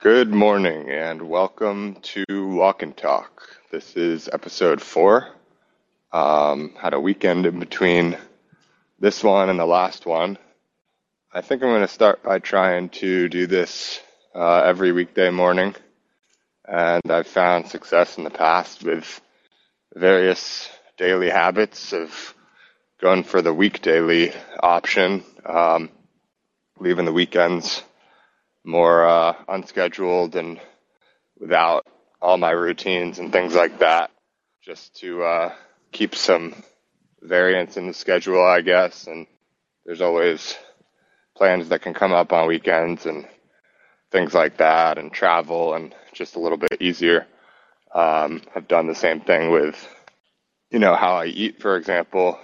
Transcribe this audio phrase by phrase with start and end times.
[0.00, 3.42] Good morning and welcome to Walk and Talk.
[3.72, 5.26] This is episode four.
[6.12, 8.16] Um, had a weekend in between
[9.00, 10.38] this one and the last one.
[11.34, 14.00] I think I'm going to start by trying to do this
[14.36, 15.74] uh, every weekday morning.
[16.64, 19.20] And I've found success in the past with
[19.96, 22.36] various daily habits of
[23.00, 25.90] going for the week daily option, um,
[26.78, 27.82] leaving the weekends
[28.64, 30.60] more uh, unscheduled and
[31.38, 31.86] without
[32.20, 34.10] all my routines and things like that,
[34.62, 35.52] just to uh,
[35.92, 36.54] keep some
[37.22, 39.06] variance in the schedule, I guess.
[39.06, 39.26] And
[39.84, 40.56] there's always
[41.36, 43.26] plans that can come up on weekends and
[44.10, 47.26] things like that, and travel, and just a little bit easier.
[47.94, 49.76] Um, I've done the same thing with,
[50.70, 52.38] you know, how I eat, for example.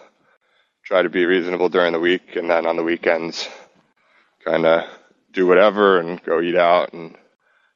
[0.85, 3.49] Try to be reasonable during the week, and then on the weekends,
[4.45, 4.85] kind of
[5.35, 7.17] do whatever and go eat out and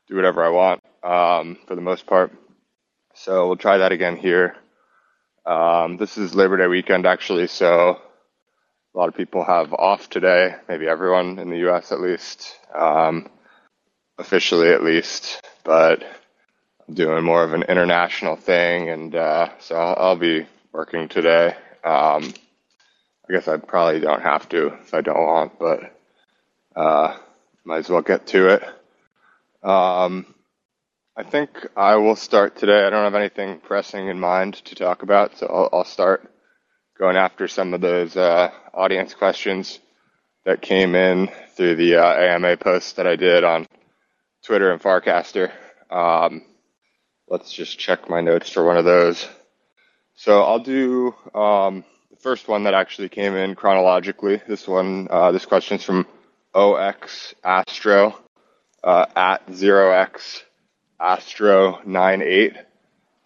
[0.09, 2.33] do whatever I want um, for the most part.
[3.15, 4.57] So we'll try that again here.
[5.45, 8.01] Um, this is Labor Day weekend actually, so
[8.95, 13.29] a lot of people have off today, maybe everyone in the US at least, um,
[14.19, 16.03] officially at least, but
[16.87, 21.49] I'm doing more of an international thing, and uh, so I'll, be working today.
[21.85, 22.33] Um,
[23.29, 25.97] I guess I probably don't have to if I don't want, but
[26.77, 27.17] uh,
[27.69, 28.63] might as well get to it.
[29.63, 30.35] Um,
[31.15, 32.87] I think I will start today.
[32.87, 36.33] I don't have anything pressing in mind to talk about, so I'll, I'll start
[36.99, 39.81] going after some of those uh, audience questions
[40.47, 43.67] that came in through the uh, AMA post that I did on
[44.43, 45.53] Twitter and Farcaster.
[45.91, 46.47] Um,
[47.29, 49.29] let's just check my notes for one of those.
[50.15, 54.41] So I'll do um, the first one that actually came in chronologically.
[54.49, 56.07] This one, uh, this question is from
[56.55, 58.19] OX Astro
[58.83, 60.43] uh, at 0x
[61.01, 62.57] Astro 98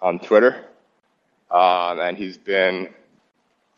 [0.00, 0.64] on Twitter.
[1.50, 2.88] Um, and he's been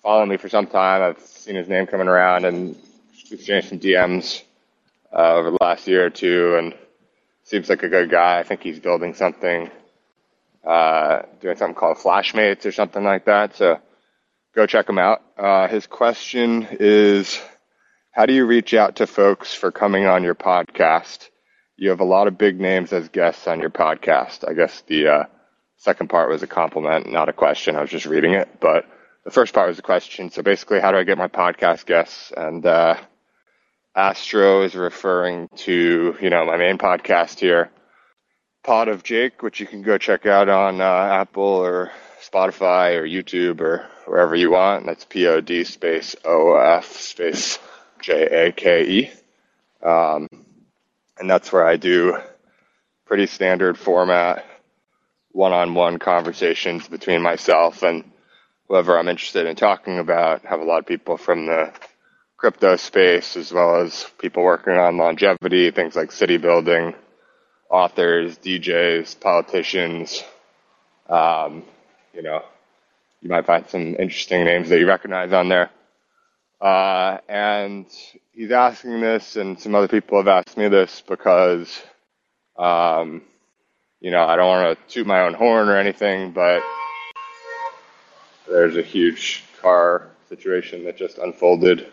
[0.03, 1.03] following me for some time.
[1.03, 2.77] I've seen his name coming around and
[3.31, 4.43] exchanged some DMs
[5.13, 6.75] uh, over the last year or two, and
[7.45, 8.39] seems like a good guy.
[8.39, 9.71] I think he's building something,
[10.65, 13.57] uh, doing something called Flashmates or something like that.
[13.57, 13.81] So
[14.55, 15.23] go check him out.
[15.37, 17.41] Uh, his question is
[18.15, 21.29] how do you reach out to folks for coming on your podcast?
[21.77, 24.49] You have a lot of big names as guests on your podcast.
[24.49, 25.25] I guess the uh,
[25.79, 27.75] second part was a compliment, not a question.
[27.75, 28.61] I was just reading it.
[28.61, 28.87] But
[29.25, 30.31] the first part was a question.
[30.31, 32.33] So basically, how do I get my podcast guests?
[32.37, 32.99] And uh,
[33.97, 37.73] Astro is referring to, you know, my main podcast here,
[38.63, 41.91] Pod of Jake, which you can go check out on uh, Apple or
[42.23, 44.83] Spotify or YouTube or wherever you want.
[44.83, 47.59] And that's P O D space O F space
[48.05, 49.11] J A K E.
[49.83, 50.29] Um,
[51.19, 52.19] and that's where I do
[53.07, 54.45] pretty standard format
[55.33, 58.05] one on one conversations between myself and
[58.69, 60.45] whoever I'm interested in talking about.
[60.45, 61.73] Have a lot of people from the
[62.37, 66.95] crypto space as well as people working on longevity, things like city building,
[67.71, 70.23] authors, DJs, politicians.
[71.09, 71.63] Um,
[72.13, 72.43] you know,
[73.23, 75.71] you might find some interesting names that you recognize on there.
[76.61, 77.87] Uh, and
[78.33, 81.83] he's asking this, and some other people have asked me this because,
[82.57, 83.23] um,
[84.01, 86.63] you know, I don't want to toot my own horn or anything, but
[88.49, 91.89] there's a huge car situation that just unfolded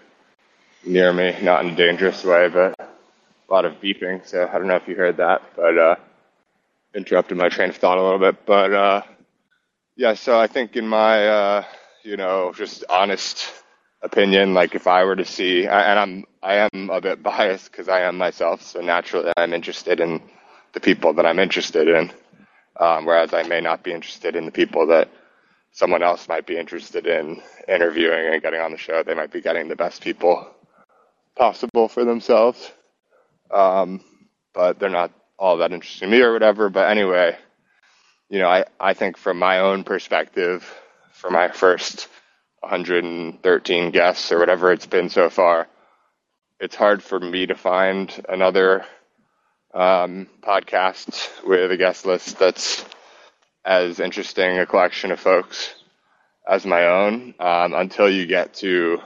[0.86, 4.26] near me, not in a dangerous way, but a lot of beeping.
[4.26, 5.96] So I don't know if you heard that, but uh,
[6.96, 8.46] interrupted my train of thought a little bit.
[8.46, 9.02] But uh,
[9.96, 11.64] yeah, so I think in my, uh,
[12.04, 13.52] you know, just honest
[14.01, 14.53] opinion.
[14.53, 18.01] Like if I were to see, and I'm I am a bit biased because I
[18.01, 20.22] am myself, so naturally I'm interested in
[20.73, 22.12] the people that I'm interested in,
[22.79, 25.09] um, whereas I may not be interested in the people that
[25.72, 29.03] someone else might be interested in interviewing and getting on the show.
[29.03, 30.47] They might be getting the best people
[31.35, 32.72] possible for themselves,
[33.51, 34.01] um,
[34.53, 36.69] but they're not all that interested in me or whatever.
[36.69, 37.38] But anyway,
[38.30, 40.63] you know, I I think from my own perspective,
[41.13, 42.07] for my first
[42.62, 45.68] 113 guests or whatever it's been so far,
[46.60, 48.86] it's hard for me to find another
[49.74, 52.86] um, podcast with a guest list that's
[53.63, 55.75] as interesting a collection of folks
[56.48, 59.00] as my own um, until you get to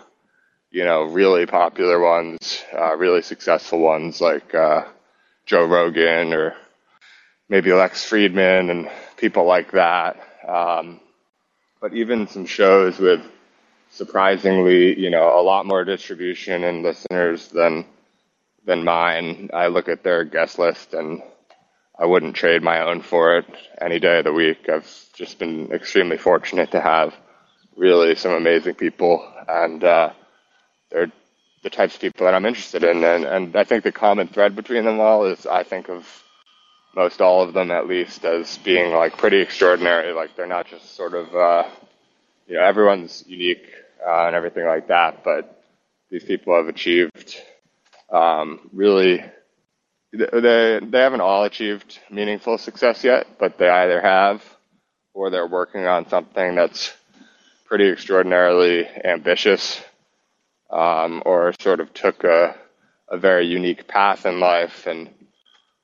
[0.71, 4.85] you know really popular ones uh, really successful ones like uh,
[5.45, 6.55] joe rogan or
[7.49, 10.17] maybe lex Fridman and people like that.
[10.47, 10.99] Um,
[11.79, 13.21] but even some shows with
[13.95, 17.85] surprisingly, you know, a lot more distribution and listeners than
[18.65, 19.49] than mine.
[19.53, 21.21] I look at their guest list and
[21.97, 23.45] I wouldn't trade my own for it
[23.79, 24.67] any day of the week.
[24.67, 27.15] I've just been extremely fortunate to have
[27.77, 30.11] really some amazing people, and uh,
[30.89, 31.11] they're
[31.63, 33.03] the types of people that I'm interested in.
[33.03, 36.05] And, and I think the common thread between them all is I think of
[36.95, 40.11] most all of them at least as being like pretty extraordinary.
[40.13, 41.63] Like they're not just sort of, uh,
[42.47, 43.67] you know, everyone's unique
[44.05, 45.61] uh, and everything like that, but
[46.09, 47.35] these people have achieved
[48.11, 49.23] um, really
[50.13, 54.43] they they haven't all achieved meaningful success yet, but they either have
[55.13, 56.93] or they're working on something that's
[57.65, 59.81] pretty extraordinarily ambitious,
[60.69, 62.55] um, or sort of took a
[63.09, 65.09] a very unique path in life and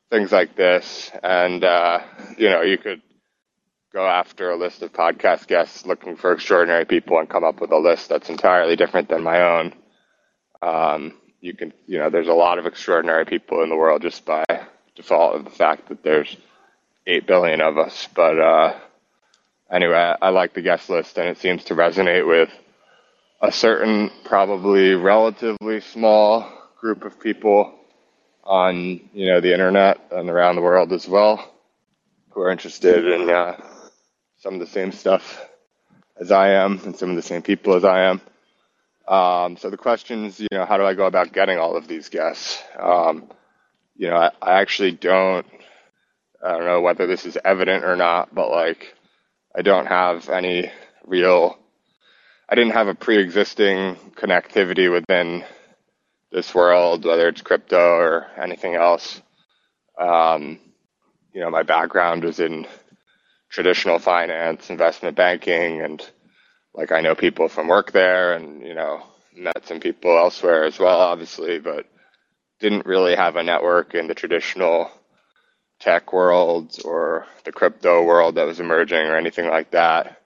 [0.10, 1.12] things like this.
[1.24, 2.00] And uh,
[2.38, 3.02] you know, you could
[3.94, 7.72] go after a list of podcast guests looking for extraordinary people and come up with
[7.72, 9.74] a list that's entirely different than my own.
[10.62, 14.26] Um, you can, you know, there's a lot of extraordinary people in the world just
[14.26, 14.46] by
[14.96, 16.38] default of the fact that there's
[17.06, 18.08] 8 billion of us.
[18.16, 18.80] But uh,
[19.70, 22.50] anyway, I like the guest list and it seems to resonate with
[23.42, 26.48] a certain, probably relatively small
[26.80, 27.78] group of people
[28.44, 31.52] on, you know, the internet and around the world as well
[32.30, 33.60] who are interested in uh,
[34.42, 35.48] some of the same stuff
[36.20, 38.22] as I am and some of the same people as I am.
[39.08, 41.88] Um, so the question is, you know, how do I go about getting all of
[41.88, 42.62] these guests?
[42.80, 43.32] Um,
[43.96, 45.46] you know, I, I actually don't,
[46.44, 48.96] I don't know whether this is evident or not, but like,
[49.56, 50.72] I don't have any
[51.06, 51.60] real,
[52.50, 55.44] I didn't have a pre-existing connectivity within
[56.32, 59.22] this world, whether it's crypto or anything else.
[60.00, 60.60] Um,
[61.32, 62.66] you know, my background was in
[63.52, 66.02] traditional finance, investment banking, and
[66.74, 69.04] like I know people from work there and, you know,
[69.36, 71.86] met some people elsewhere as well, obviously, but
[72.60, 74.90] didn't really have a network in the traditional
[75.80, 80.22] tech world or the crypto world that was emerging or anything like that.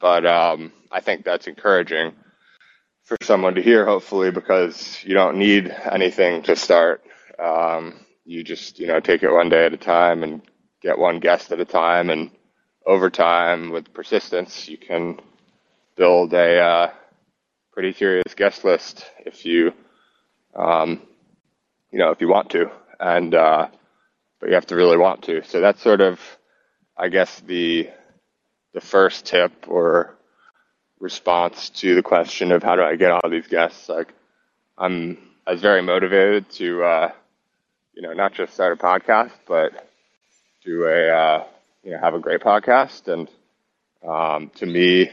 [0.00, 2.12] But um, I think that's encouraging
[3.04, 7.04] for someone to hear, hopefully, because you don't need anything to start.
[7.38, 10.42] Um, you just, you know, take it one day at a time and
[10.82, 12.10] get one guest at a time.
[12.10, 12.30] And
[12.86, 15.20] over time, with persistence, you can
[15.96, 16.90] build a uh,
[17.72, 19.72] pretty serious guest list if you,
[20.54, 21.02] um,
[21.90, 22.70] you know, if you want to,
[23.00, 23.68] and uh,
[24.40, 25.42] but you have to really want to.
[25.44, 26.20] So that's sort of,
[26.96, 27.88] I guess, the
[28.72, 30.16] the first tip or
[31.00, 33.88] response to the question of how do I get all these guests.
[33.88, 34.12] Like,
[34.76, 37.12] I'm I was very motivated to, uh,
[37.94, 39.88] you know, not just start a podcast, but
[40.64, 41.44] do a, uh,
[41.84, 43.08] you know, have a great podcast.
[43.08, 43.30] And
[44.08, 45.10] um, to me,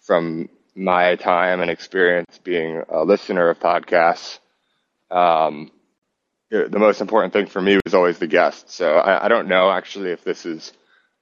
[0.00, 4.38] from my time and experience being a listener of podcasts,
[5.10, 5.70] um,
[6.50, 8.70] the most important thing for me was always the guest.
[8.70, 10.72] So I, I, don't know actually if this is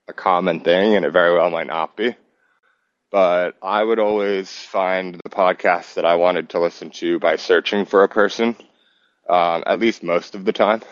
[0.09, 2.15] a common thing, and it very well might not be.
[3.11, 7.85] But I would always find the podcast that I wanted to listen to by searching
[7.85, 8.57] for a person,
[9.29, 10.83] um, at least most of the time.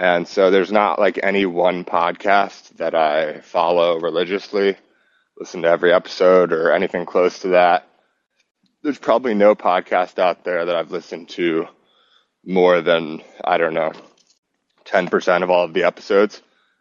[0.00, 4.78] And so there's not like any one podcast that I follow religiously
[5.38, 7.86] listen to every episode or anything close to that.
[8.82, 11.66] There's probably no podcast out there that I've listened to
[12.42, 13.92] more than, I don't know,
[14.86, 16.40] 10% of all of the episodes.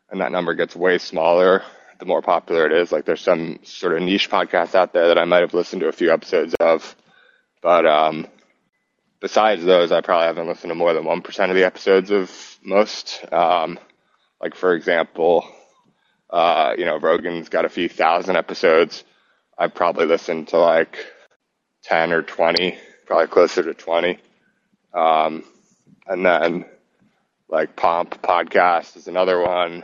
[0.10, 1.64] And that number gets way smaller
[2.00, 2.90] the more popular it is.
[2.94, 5.90] Like there's some sort of niche podcast out there that I might have listened to
[5.90, 6.96] a few episodes of.
[7.62, 8.28] But um,
[9.20, 13.26] besides those, I probably haven't listened to more than 1% of the episodes of most.
[13.32, 13.80] Um,
[14.42, 15.46] like, for example,
[16.30, 19.04] uh, you know, Rogan's got a few thousand episodes.
[19.58, 20.98] I've probably listened to like
[21.84, 24.20] 10 or 20, probably closer to 20.
[24.94, 25.44] Um,
[26.08, 26.66] and then
[27.50, 29.84] like Pomp podcast is another one.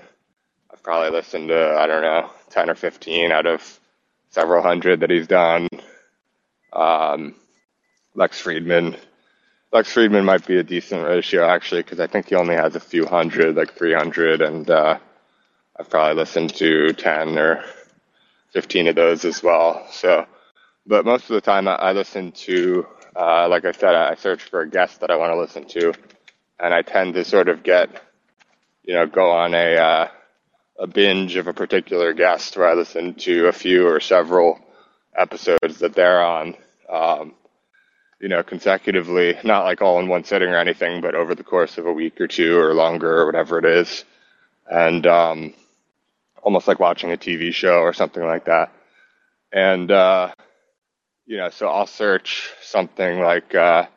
[0.71, 3.79] I've probably listened to, I don't know, 10 or 15 out of
[4.29, 5.67] several hundred that he's done.
[6.73, 7.35] Um,
[8.13, 8.97] Lex Fridman.
[9.71, 12.79] Lex Fridman might be a decent ratio actually, because I think he only has a
[12.79, 14.97] few hundred, like 300, and uh,
[15.77, 17.63] I've probably listened to 10 or
[18.51, 19.85] 15 of those as well.
[19.91, 20.25] So,
[20.87, 24.43] but most of the time I, I listen to, uh, like I said, I search
[24.43, 25.93] for a guest that I want to listen to,
[26.59, 27.89] and I tend to sort of get,
[28.83, 30.07] you know, go on a uh,
[30.77, 34.59] a binge of a particular guest where I listen to a few or several
[35.15, 36.55] episodes that they're on,
[36.89, 37.33] um,
[38.19, 41.77] you know, consecutively, not like all in one sitting or anything, but over the course
[41.77, 44.05] of a week or two or longer or whatever it is.
[44.71, 45.53] And um,
[46.41, 48.71] almost like watching a TV show or something like that.
[49.51, 50.31] And, uh,
[51.25, 53.87] you know, so I'll search something like, uh,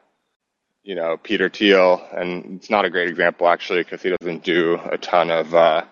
[0.83, 4.81] you know, Peter Thiel, and it's not a great example actually because he doesn't do
[4.91, 5.85] a ton of uh,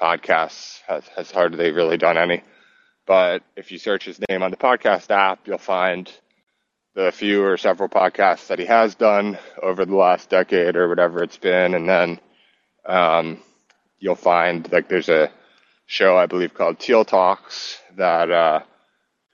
[0.00, 2.42] podcasts, has, has hardly really done any.
[3.06, 6.10] But if you search his name on the podcast app, you'll find
[6.96, 11.22] the few or several podcasts that he has done over the last decade or whatever
[11.22, 11.74] it's been.
[11.74, 12.18] And then
[12.86, 13.42] um,
[13.98, 15.30] you'll find like there's a
[15.84, 18.60] show, I believe, called Thiel Talks that uh,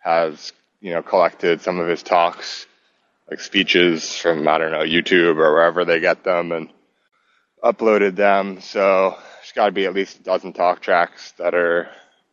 [0.03, 2.67] has, you know, collected some of his talks,
[3.31, 6.69] like speeches from, I don't know, YouTube or wherever they get them and
[7.63, 8.61] uploaded them.
[8.61, 11.89] So there's got to be at least a dozen talk tracks that are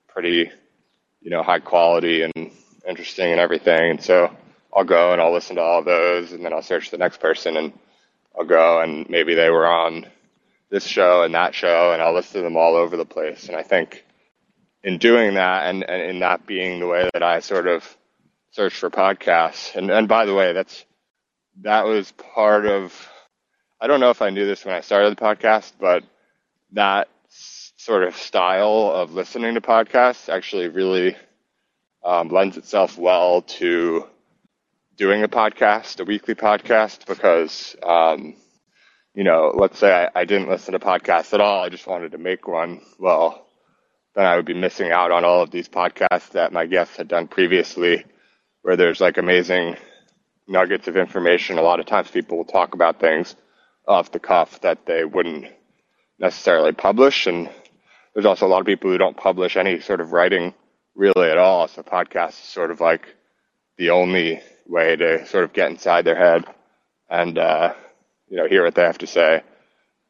[0.08, 0.50] pretty,
[1.22, 2.52] you know, high quality and
[2.88, 3.92] interesting and everything.
[3.92, 4.36] And so
[4.74, 7.58] I'll go and I'll listen to all those, and then I'll search the next person,
[7.58, 7.74] and
[8.38, 10.06] I'll go and maybe they were on
[10.70, 13.48] this show and that show, and I'll listen to them all over the place.
[13.48, 14.06] And I think
[14.84, 17.98] in doing that, and, and in that being the way that I sort of
[18.52, 20.86] search for podcasts, and and by the way, that's
[21.62, 22.94] that was part of.
[23.82, 26.04] I don't know if I knew this when I started the podcast, but
[26.74, 31.16] that sort of style of listening to podcasts actually really
[32.04, 34.06] um, lends itself well to
[35.00, 38.36] doing a podcast, a weekly podcast, because, um,
[39.16, 41.64] you know, let's say I, I didn't listen to podcasts at all.
[41.64, 42.82] I just wanted to make one.
[43.00, 43.48] Well,
[44.14, 47.08] then I would be missing out on all of these podcasts that my guests had
[47.08, 48.04] done previously,
[48.62, 49.78] where there's like amazing
[50.50, 51.58] nuggets of information.
[51.58, 53.38] A lot of times people will talk about things
[53.88, 55.46] off the cuff that they wouldn't
[56.20, 57.26] necessarily publish.
[57.26, 57.50] And
[58.14, 60.54] there's also a lot of people who don't publish any sort of writing
[60.94, 61.70] really at all.
[61.70, 63.16] So podcasts is sort of like
[63.78, 66.46] the only way to sort of get inside their head
[67.10, 67.74] and, uh,
[68.30, 69.42] you know, hear what they have to say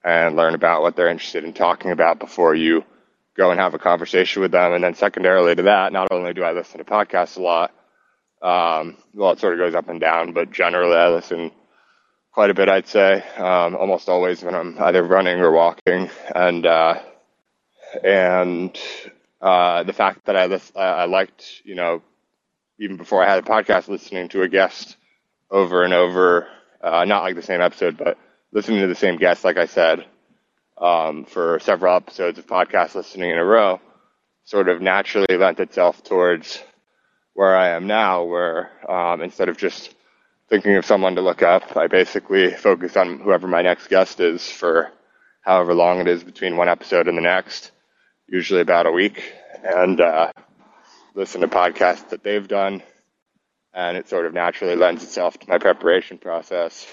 [0.03, 2.83] and learn about what they're interested in talking about before you
[3.35, 4.73] go and have a conversation with them.
[4.73, 7.71] And then secondarily to that, not only do I listen to podcasts a lot,
[8.41, 11.51] um, well, it sort of goes up and down, but generally I listen
[12.31, 16.09] quite a bit, I'd say, um, almost always when I'm either running or walking.
[16.35, 17.01] And, uh,
[18.03, 18.77] and,
[19.41, 22.01] uh, the fact that I, list, I liked, you know,
[22.79, 24.97] even before I had a podcast, listening to a guest
[25.51, 26.47] over and over,
[26.81, 28.17] uh, not like the same episode, but
[28.51, 30.05] listening to the same guest, like I said,
[30.77, 33.81] um, for several episodes of podcast listening in a row,
[34.45, 36.63] sort of naturally lent itself towards
[37.33, 39.93] where I am now, where um, instead of just
[40.49, 41.77] thinking of someone to look up.
[41.77, 44.91] I basically focus on whoever my next guest is for
[45.41, 47.71] however long it is between one episode and the next,
[48.27, 49.33] usually about a week,
[49.63, 50.31] and uh,
[51.19, 52.81] listen to podcasts that they've done.
[53.73, 56.87] And it sort of naturally lends itself to my preparation process.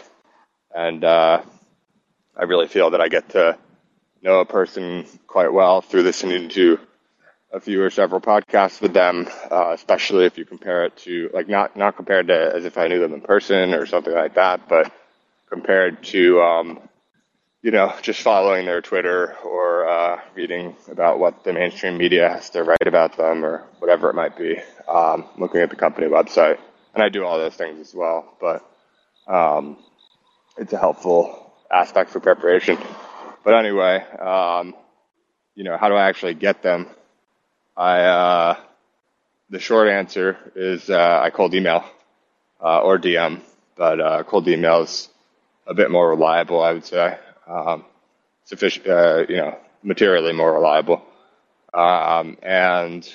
[0.75, 1.43] And uh,
[2.37, 3.57] I really feel that I get to
[4.23, 6.79] know a person quite well through listening to
[7.53, 11.49] a few or several podcasts with them, uh, especially if you compare it to like
[11.49, 14.69] not not compared to as if I knew them in person or something like that,
[14.69, 14.93] but
[15.49, 16.81] compared to um,
[17.67, 22.49] you know just following their Twitter or uh, reading about what the mainstream media has
[22.51, 24.57] to write about them or whatever it might be,
[24.87, 26.61] um, looking at the company website,
[26.95, 28.65] and I do all those things as well, but
[29.27, 29.79] um,
[30.57, 32.79] it's a helpful aspect for preparation.
[33.43, 34.77] But anyway, um,
[35.57, 36.87] you know, how do I actually get them?
[37.77, 38.57] I uh,
[39.51, 41.85] the short answer is uh, I cold email
[42.63, 43.41] uh, or DM,
[43.77, 45.09] but uh, cold email is
[45.67, 47.19] a bit more reliable, I would say.
[47.47, 47.85] Um,
[48.45, 51.03] sufficient, uh, you know, materially more reliable.
[51.73, 53.09] Um, and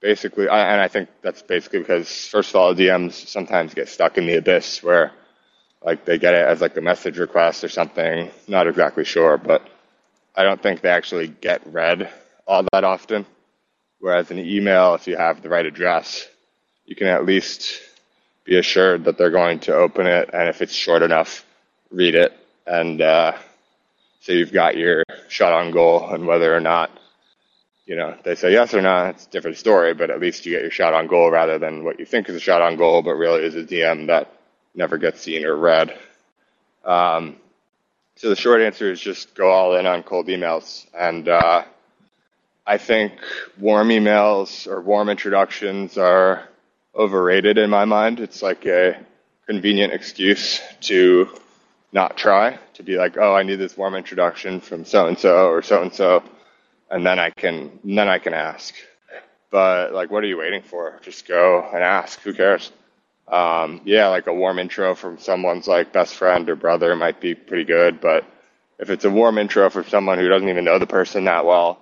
[0.00, 4.16] basically, I, and I think that's basically because first of all, DMs sometimes get stuck
[4.18, 5.12] in the abyss where
[5.82, 8.30] like they get it as like a message request or something.
[8.48, 9.66] Not exactly sure, but
[10.34, 12.10] I don't think they actually get read
[12.46, 13.26] all that often.
[13.98, 16.26] Whereas an email, if you have the right address,
[16.86, 17.80] you can at least
[18.44, 21.44] be assured that they're going to open it, and if it's short enough,
[21.90, 22.32] read it,
[22.66, 23.36] and uh,
[24.20, 26.08] so you've got your shot on goal.
[26.10, 26.90] And whether or not,
[27.86, 29.94] you know, they say yes or not, it's a different story.
[29.94, 32.36] But at least you get your shot on goal rather than what you think is
[32.36, 34.32] a shot on goal, but really is a DM that
[34.74, 35.98] never gets seen or read.
[36.84, 37.36] Um,
[38.16, 41.28] so the short answer is just go all in on cold emails and.
[41.28, 41.64] Uh,
[42.70, 43.14] I think
[43.58, 46.48] warm emails or warm introductions are
[46.94, 48.20] overrated in my mind.
[48.20, 48.96] It's like a
[49.46, 51.28] convenient excuse to
[51.92, 55.48] not try, to be like, oh, I need this warm introduction from so and so
[55.48, 56.22] or so and so,
[56.90, 58.74] and then I can then I can ask.
[59.50, 61.00] But like, what are you waiting for?
[61.02, 62.20] Just go and ask.
[62.20, 62.70] Who cares?
[63.26, 67.34] Um, yeah, like a warm intro from someone's like best friend or brother might be
[67.34, 68.24] pretty good, but
[68.78, 71.78] if it's a warm intro from someone who doesn't even know the person that well,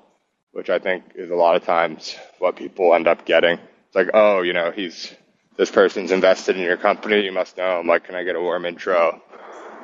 [0.52, 3.58] which I think is a lot of times what people end up getting.
[3.86, 5.14] It's like, oh, you know, he's
[5.56, 7.24] this person's invested in your company.
[7.24, 7.86] You must know him.
[7.86, 9.22] Like, can I get a warm intro?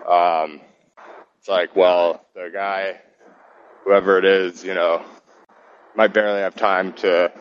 [0.09, 0.61] Um,
[1.39, 3.01] it's like, well, the guy,
[3.85, 5.05] whoever it is, you know,
[5.95, 7.33] might barely have time to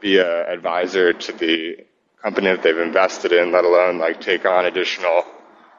[0.00, 1.76] be an advisor to the
[2.22, 5.24] company that they've invested in, let alone like take on additional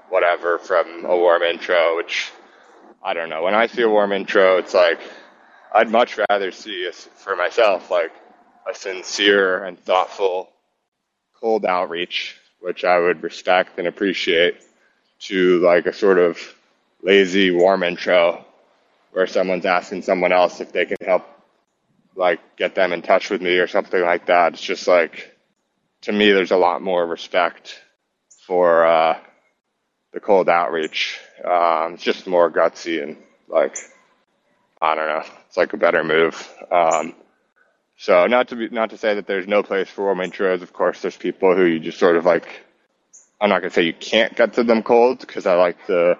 [0.09, 2.31] whatever from a warm intro, which
[3.03, 3.43] I don't know.
[3.43, 4.99] When I see a warm intro, it's like
[5.73, 8.11] I'd much rather see for myself like
[8.69, 10.49] a sincere and thoughtful
[11.39, 14.61] cold outreach, which I would respect and appreciate,
[15.19, 16.37] to like a sort of
[17.01, 18.45] lazy warm intro
[19.11, 21.25] where someone's asking someone else if they can help
[22.15, 24.53] like get them in touch with me or something like that.
[24.53, 25.35] It's just like
[26.01, 27.79] to me there's a lot more respect
[28.45, 29.19] for uh,
[30.13, 31.19] the cold outreach.
[31.43, 33.77] Um, it's just more gutsy and like
[34.81, 35.23] I don't know.
[35.47, 36.35] It's like a better move.
[36.71, 37.13] Um,
[37.97, 40.61] so not to be not to say that there's no place for warm intros.
[40.61, 42.47] Of course, there's people who you just sort of like.
[43.41, 46.17] I'm not gonna say you can't get to them cold because I like the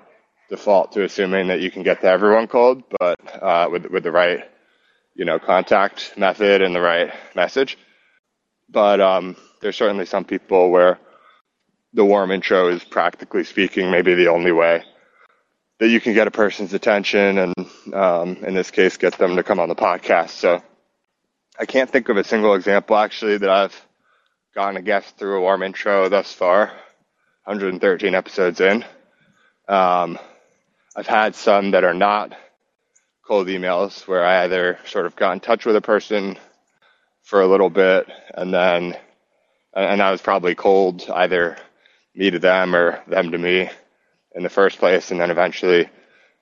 [0.49, 4.11] default to assuming that you can get to everyone cold, but uh, with with the
[4.11, 4.49] right
[5.15, 7.77] you know contact method and the right message.
[8.69, 10.99] But um, there's certainly some people where
[11.93, 14.83] the warm intro is practically speaking maybe the only way
[15.79, 17.53] that you can get a person's attention and
[17.93, 20.29] um, in this case get them to come on the podcast.
[20.29, 20.61] So
[21.59, 23.85] I can't think of a single example actually that I've
[24.53, 26.71] gotten a guest through a warm intro thus far,
[27.49, 28.85] 113 episodes in.
[29.67, 30.19] Um,
[30.95, 32.37] I've had some that are not
[33.27, 36.37] cold emails where I either sort of got in touch with a person
[37.23, 38.95] for a little bit and then,
[39.73, 41.57] and I was probably cold either
[42.13, 43.67] me to them or them to me
[44.35, 45.89] in the first place and then eventually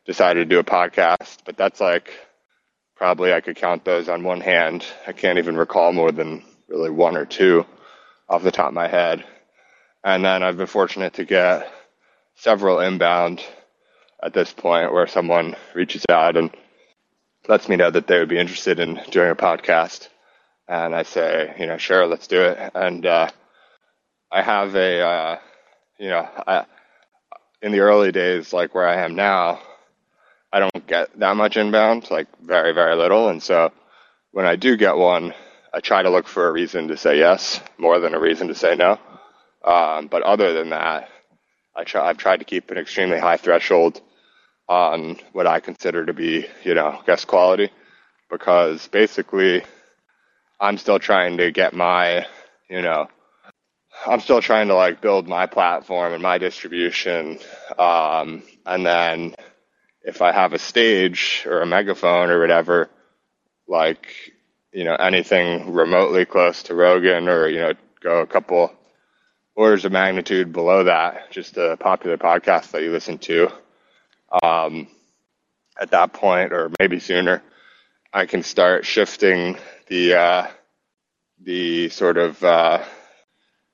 [0.06, 1.38] decided to do a podcast.
[1.46, 2.12] But that's like
[2.98, 4.86] probably I could count those on one hand.
[5.08, 7.66] I can't even recall more than really one or two
[8.28, 9.24] off the top of my head.
[10.04, 11.72] And then I've been fortunate to get
[12.36, 13.44] several inbound
[14.22, 16.52] at this point where someone reaches out and
[17.48, 20.10] lets me know that they would be interested in doing a podcast.
[20.68, 22.72] And I say, you know, sure, let's do it.
[22.76, 23.30] And uh,
[24.32, 25.40] I have a, uh,
[25.98, 26.66] you know, I,
[27.62, 29.60] in the early days, like where I am now,
[30.52, 33.30] I don't get that much inbound, like very, very little.
[33.30, 33.72] And so
[34.32, 35.34] when I do get one,
[35.74, 38.56] I try to look for a reason to say yes more than a reason to
[38.56, 39.00] say no.
[39.64, 41.10] Um, but other than that,
[41.76, 44.02] I try, I've tried to keep an extremely high threshold
[44.68, 47.70] on what I consider to be, you know, guest quality
[48.30, 49.64] because basically
[50.60, 52.26] I'm still trying to get my,
[52.70, 53.08] you know,
[54.06, 57.40] I'm still trying to like build my platform and my distribution.
[57.78, 59.36] Um, and then
[60.04, 62.90] if I have a stage or a megaphone or whatever,
[63.68, 64.08] like,
[64.72, 68.72] you know, anything remotely close to Rogan or, you know, go a couple
[69.58, 73.52] orders of magnitude below that, just a popular podcast that you listen to,
[74.44, 74.88] um,
[75.82, 77.42] at that point or maybe sooner,
[78.14, 80.48] I can start shifting the, uh,
[81.44, 82.84] the sort of, uh,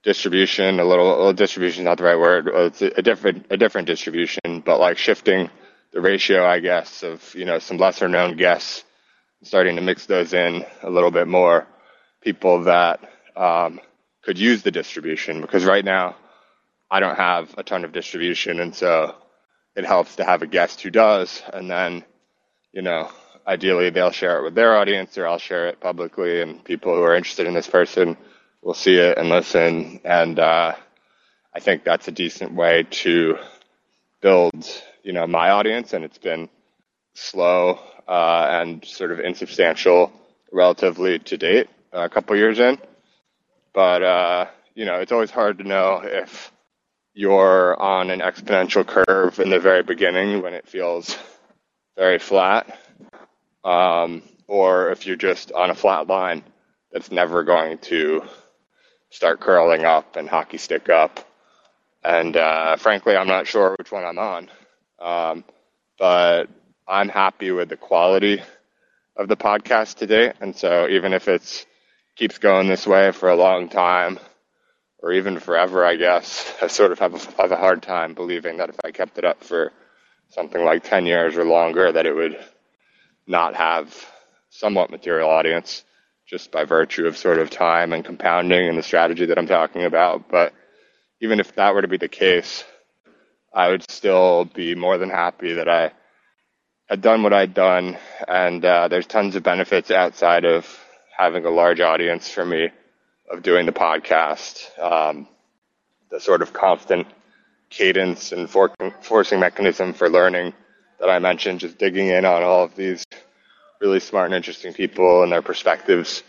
[0.03, 2.49] distribution a little, distribution is not the right word.
[2.51, 5.49] It's a different, a different distribution, but like shifting
[5.91, 8.83] the ratio, I guess, of you know some lesser known guests,
[9.43, 11.67] starting to mix those in a little bit more,
[12.21, 12.99] people that
[13.35, 13.79] um,
[14.23, 16.15] could use the distribution because right now
[16.89, 19.15] I don't have a ton of distribution, and so
[19.75, 22.03] it helps to have a guest who does, and then
[22.71, 23.09] you know
[23.45, 27.03] ideally they'll share it with their audience or I'll share it publicly, and people who
[27.03, 28.17] are interested in this person
[28.61, 30.75] will see it and listen, and uh,
[31.53, 33.37] I think that's a decent way to
[34.21, 34.65] build
[35.03, 36.49] you know my audience, and it's been
[37.13, 40.11] slow uh, and sort of insubstantial
[40.51, 42.77] relatively to date, a couple years in.
[43.73, 46.51] But uh, you know, it's always hard to know if
[47.13, 51.17] you're on an exponential curve in the very beginning when it feels
[51.95, 52.79] very flat,
[53.63, 56.43] um, or if you're just on a flat line
[56.91, 58.23] that's never going to
[59.09, 61.19] start curling up and hockey stick up.
[62.03, 64.49] And uh, frankly, I'm not sure which one I'm on.
[64.99, 65.43] Um,
[65.97, 66.49] but
[66.87, 68.41] I'm happy with the quality
[69.15, 70.33] of the podcast today.
[70.41, 71.65] And so even if it's
[72.15, 74.19] keeps going this way for a long time,
[74.99, 78.57] or even forever, I guess, I sort of have a, have a hard time believing
[78.57, 79.71] that if I kept it up for
[80.29, 82.37] something like 10 years or longer, that it would
[83.27, 83.93] not have
[84.49, 85.83] somewhat material audience
[86.25, 89.83] just by virtue of sort of time and compounding and the strategy that I'm talking
[89.83, 90.29] about.
[90.29, 90.53] But
[91.21, 92.63] even if that were to be the case,
[93.53, 95.91] I would still be more than happy that I
[96.87, 97.97] had done what I'd done.
[98.27, 100.65] And uh, there's tons of benefits outside of
[101.15, 102.69] having a large audience for me
[103.29, 104.67] of doing the podcast.
[104.79, 105.27] Um,
[106.13, 107.07] the sort of constant
[107.71, 108.71] cadence and for-
[109.01, 110.53] forcing mechanism for learning
[110.99, 113.03] that I mentioned, just digging in on all of these
[113.81, 116.21] really smart and interesting people and their perspectives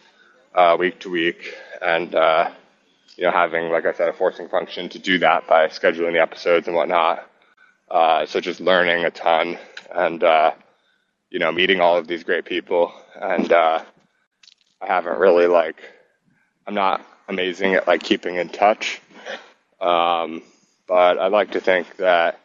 [0.55, 2.51] uh, week to week, and uh,
[3.17, 6.23] you know having, like I said, a forcing function to do that by scheduling the
[6.23, 7.29] episodes and whatnot.
[7.91, 9.59] Uh, so just learning a ton
[9.95, 10.53] and uh,
[11.31, 13.83] you know meeting all of these great people, and uh,
[14.81, 15.77] I haven't really like
[16.67, 19.01] I'm not amazing at like keeping in touch,
[19.81, 20.43] um,
[20.87, 22.41] but I like to think that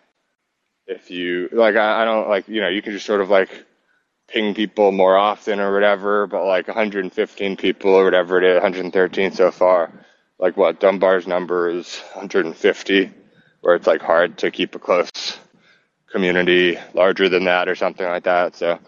[0.88, 3.50] if you like I, I don't like you know you can just sort of like
[4.28, 9.32] ping people more often or whatever, but like 115 people or whatever it is, 113
[9.32, 9.92] so far.
[10.38, 13.12] Like what Dunbar's number is 150,
[13.62, 15.38] where it's like hard to keep a close
[16.12, 18.56] community larger than that or something like that.
[18.56, 18.80] So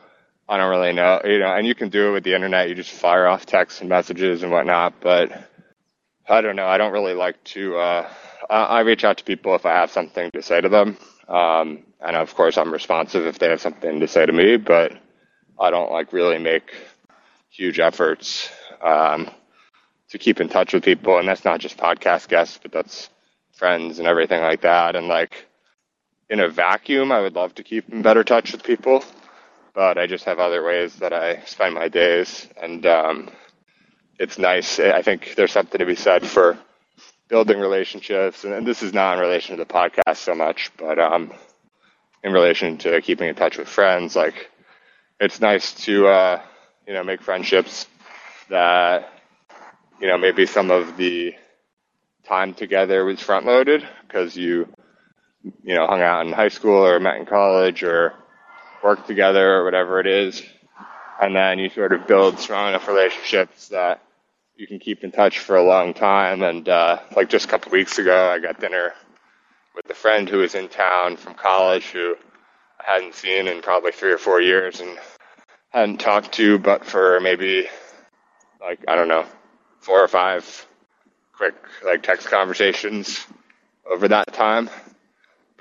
[0.47, 2.67] I don't really know, you know, and you can do it with the internet.
[2.69, 5.31] You just fire off texts and messages and whatnot, but
[6.27, 6.67] I don't know.
[6.67, 8.09] I don't really like to, uh,
[8.49, 10.97] I, I reach out to people if I have something to say to them.
[11.27, 14.93] Um, and of course I'm responsive if they have something to say to me, but
[15.59, 16.73] I don't like really make
[17.49, 18.49] huge efforts
[18.81, 19.29] um,
[20.09, 23.09] to keep in touch with people, and that's not just podcast guests, but that's
[23.53, 24.95] friends and everything like that.
[24.95, 25.45] And like
[26.29, 29.03] in a vacuum, I would love to keep in better touch with people,
[29.73, 33.29] but I just have other ways that I spend my days, and um,
[34.19, 34.79] it's nice.
[34.79, 36.57] I think there's something to be said for
[37.27, 41.31] building relationships, and this is not in relation to the podcast so much, but um,
[42.23, 44.49] in relation to keeping in touch with friends, like
[45.19, 46.41] it's nice to uh,
[46.87, 47.87] you know make friendships
[48.49, 49.13] that
[49.99, 51.33] you know maybe some of the
[52.25, 54.67] time together was front loaded because you
[55.63, 58.13] you know hung out in high school or met in college or
[58.83, 60.41] worked together or whatever it is
[61.21, 64.01] and then you sort of build strong enough relationships that
[64.55, 67.71] you can keep in touch for a long time and uh, like just a couple
[67.71, 68.93] weeks ago i got dinner
[69.75, 72.15] with a friend who was in town from college who
[72.79, 74.97] I hadn't seen in probably three or four years and
[75.69, 77.67] hadn't talked to, but for maybe
[78.59, 79.25] like I don't know,
[79.79, 80.65] four or five
[81.33, 83.25] quick like text conversations
[83.89, 84.69] over that time.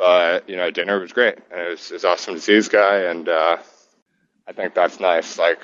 [0.00, 2.68] But you know, dinner was great, and it was, it was awesome to see this
[2.68, 3.58] guy, and uh,
[4.48, 5.38] I think that's nice.
[5.38, 5.60] Like,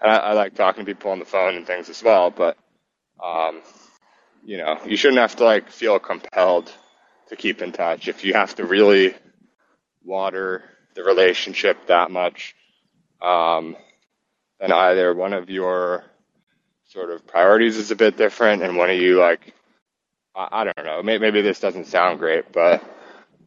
[0.00, 2.58] and I, I like talking to people on the phone and things as well, but
[3.22, 3.62] um,
[4.44, 6.72] you know, you shouldn't have to like feel compelled
[7.28, 8.08] to keep in touch.
[8.08, 9.14] If you have to really
[10.04, 12.56] water the relationship that much,
[13.20, 13.76] um,
[14.58, 16.02] then either one of your
[16.88, 19.54] sort of priorities is a bit different, and one of you like,
[20.34, 22.82] I, don't know, maybe this doesn't sound great, but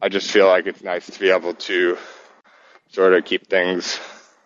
[0.00, 1.96] I just feel like it's nice to be able to
[2.88, 3.98] sort of keep things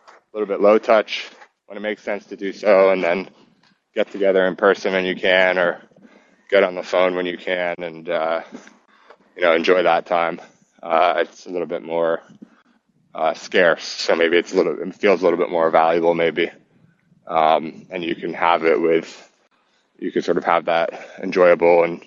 [0.08, 1.28] a little bit low touch
[1.66, 3.28] when it makes sense to do so, and then
[3.92, 5.82] get together in person when you can, or
[6.48, 8.42] get on the phone when you can, and uh,
[9.34, 10.40] you know enjoy that time.
[10.80, 12.22] Uh, it's a little bit more
[13.12, 16.48] uh, scarce, so maybe it's a little, it feels a little bit more valuable, maybe.
[17.26, 19.32] Um, and you can have it with,
[19.98, 22.06] you can sort of have that enjoyable and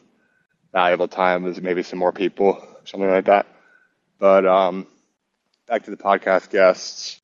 [0.72, 3.48] valuable time with maybe some more people, something like that.
[4.20, 4.88] But um,
[5.68, 7.20] back to the podcast guests.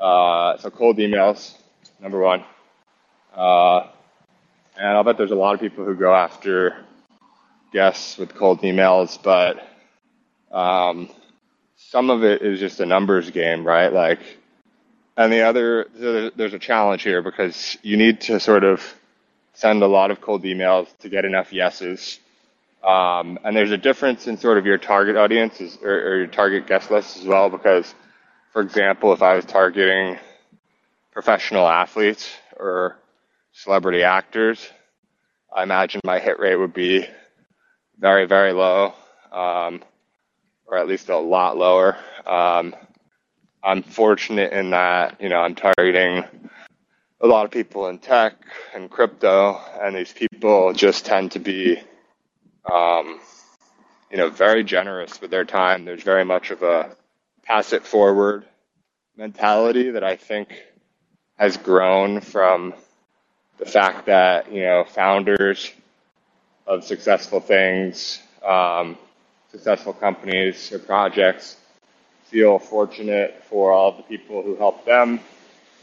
[0.00, 1.54] Uh, so cold emails,
[2.00, 2.44] number one.
[3.34, 3.88] Uh,
[4.76, 6.84] and I'll bet there's a lot of people who go after
[7.72, 9.68] guests with cold emails, but
[10.50, 11.10] um,
[11.76, 13.92] some of it is just a numbers game, right?
[13.92, 14.20] Like,
[15.16, 15.86] and the other,
[16.36, 18.82] there's a challenge here because you need to sort of
[19.54, 22.20] send a lot of cold emails to get enough yeses.
[22.82, 26.66] Um, and there's a difference in sort of your target audience or, or your target
[26.66, 27.94] guest list as well, because,
[28.52, 30.18] for example, if I was targeting
[31.12, 32.96] professional athletes or
[33.52, 34.68] celebrity actors,
[35.54, 37.06] I imagine my hit rate would be
[37.98, 38.94] very, very low.
[39.32, 39.82] Um,
[40.68, 41.96] or at least a lot lower.
[42.26, 42.76] Um,
[43.62, 46.24] I'm fortunate in that, you know, I'm targeting
[47.20, 48.34] a lot of people in tech
[48.74, 51.80] and crypto, and these people just tend to be,
[52.72, 53.20] um,
[54.10, 55.84] you know, very generous with their time.
[55.84, 56.96] There's very much of a
[57.44, 58.44] pass it forward
[59.16, 60.54] mentality that I think
[61.38, 62.74] has grown from
[63.58, 65.72] the fact that, you know, founders
[66.66, 68.96] of successful things, um,
[69.50, 71.56] successful companies or projects
[72.26, 75.18] feel fortunate for all the people who help them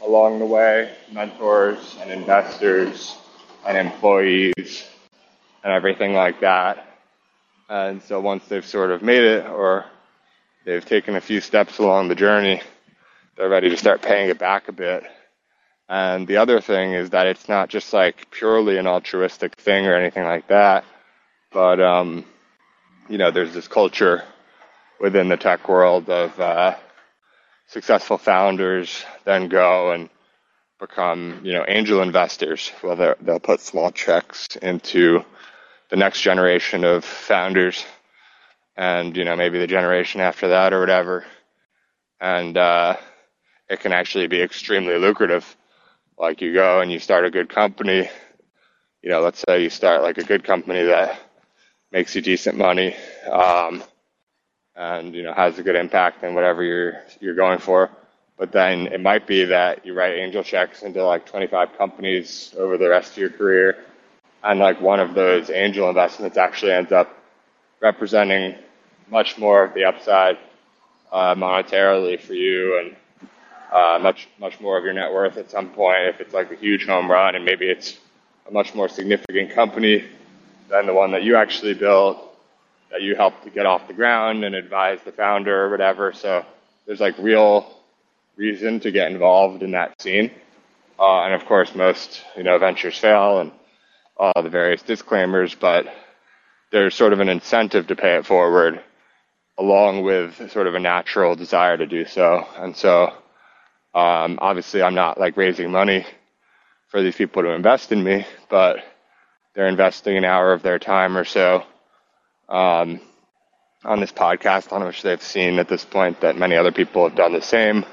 [0.02, 3.16] along the way, mentors and investors
[3.66, 4.86] and employees
[5.66, 6.86] and everything like that.
[7.68, 9.84] And so once they've sort of made it or
[10.64, 12.62] they've taken a few steps along the journey,
[13.36, 15.02] they're ready to start paying it back a bit.
[15.88, 19.96] And the other thing is that it's not just like purely an altruistic thing or
[19.96, 20.84] anything like that,
[21.52, 22.24] but um,
[23.08, 24.22] you know, there's this culture
[25.00, 26.76] within the tech world of uh,
[27.66, 30.10] successful founders then go and
[30.78, 32.70] become, you know, angel investors.
[32.84, 35.24] Well, they'll put small checks into
[35.90, 37.84] the next generation of founders,
[38.76, 41.24] and you know, maybe the generation after that or whatever,
[42.20, 42.96] and uh,
[43.68, 45.56] it can actually be extremely lucrative.
[46.18, 48.08] Like you go and you start a good company,
[49.02, 51.20] you know, let's say you start like a good company that
[51.92, 52.96] makes you decent money,
[53.30, 53.82] um,
[54.74, 57.90] and you know has a good impact in whatever you're you're going for.
[58.38, 62.76] But then it might be that you write angel checks into like 25 companies over
[62.76, 63.78] the rest of your career,
[64.46, 67.08] and like one of those angel investments actually ends up
[67.80, 68.54] representing
[69.10, 70.38] much more of the upside
[71.12, 72.96] uh, monetarily for you and
[73.72, 76.56] uh, much much more of your net worth at some point if it's like a
[76.56, 77.98] huge home run and maybe it's
[78.48, 80.04] a much more significant company
[80.68, 82.18] than the one that you actually built
[82.90, 86.44] that you helped to get off the ground and advise the founder or whatever so
[86.86, 87.76] there's like real
[88.36, 90.30] reason to get involved in that scene.
[90.98, 93.50] Uh, and of course, most you know ventures fail and
[94.16, 95.86] all the various disclaimers, but
[96.72, 98.82] there's sort of an incentive to pay it forward,
[99.58, 102.46] along with sort of a natural desire to do so.
[102.56, 103.12] And so,
[103.94, 106.06] um, obviously, I'm not like raising money
[106.88, 108.78] for these people to invest in me, but
[109.54, 111.64] they're investing an hour of their time or so
[112.48, 113.00] um,
[113.84, 117.16] on this podcast, on which they've seen at this point that many other people have
[117.16, 117.84] done the same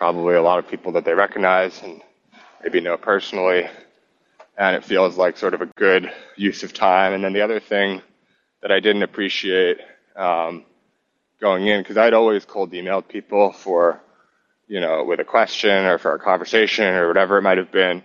[0.00, 2.00] probably a lot of people that they recognize and
[2.62, 3.68] maybe know personally.
[4.60, 7.14] And it feels like sort of a good use of time.
[7.14, 8.02] And then the other thing
[8.60, 9.78] that I didn't appreciate
[10.14, 10.64] um,
[11.40, 14.02] going in, because I'd always cold emailed people for,
[14.68, 18.02] you know, with a question or for a conversation or whatever it might have been,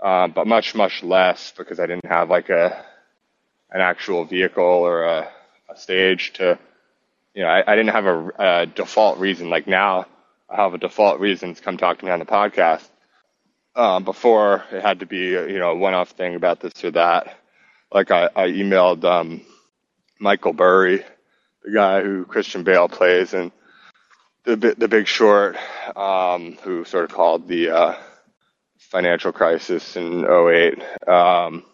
[0.00, 2.84] um, but much, much less because I didn't have like a
[3.72, 5.28] an actual vehicle or a,
[5.68, 6.58] a stage to,
[7.34, 9.50] you know, I, I didn't have a, a default reason.
[9.50, 10.06] Like now,
[10.48, 12.86] I have a default reason to come talk to me on the podcast.
[13.74, 17.38] Um, before it had to be you know a one-off thing about this or that.
[17.92, 19.42] Like I, I emailed um,
[20.18, 21.04] Michael Burry,
[21.64, 23.50] the guy who Christian Bale plays in
[24.44, 25.56] the the Big Short,
[25.96, 27.94] um, who sort of called the uh,
[28.78, 31.08] financial crisis in 08.
[31.08, 31.64] Um,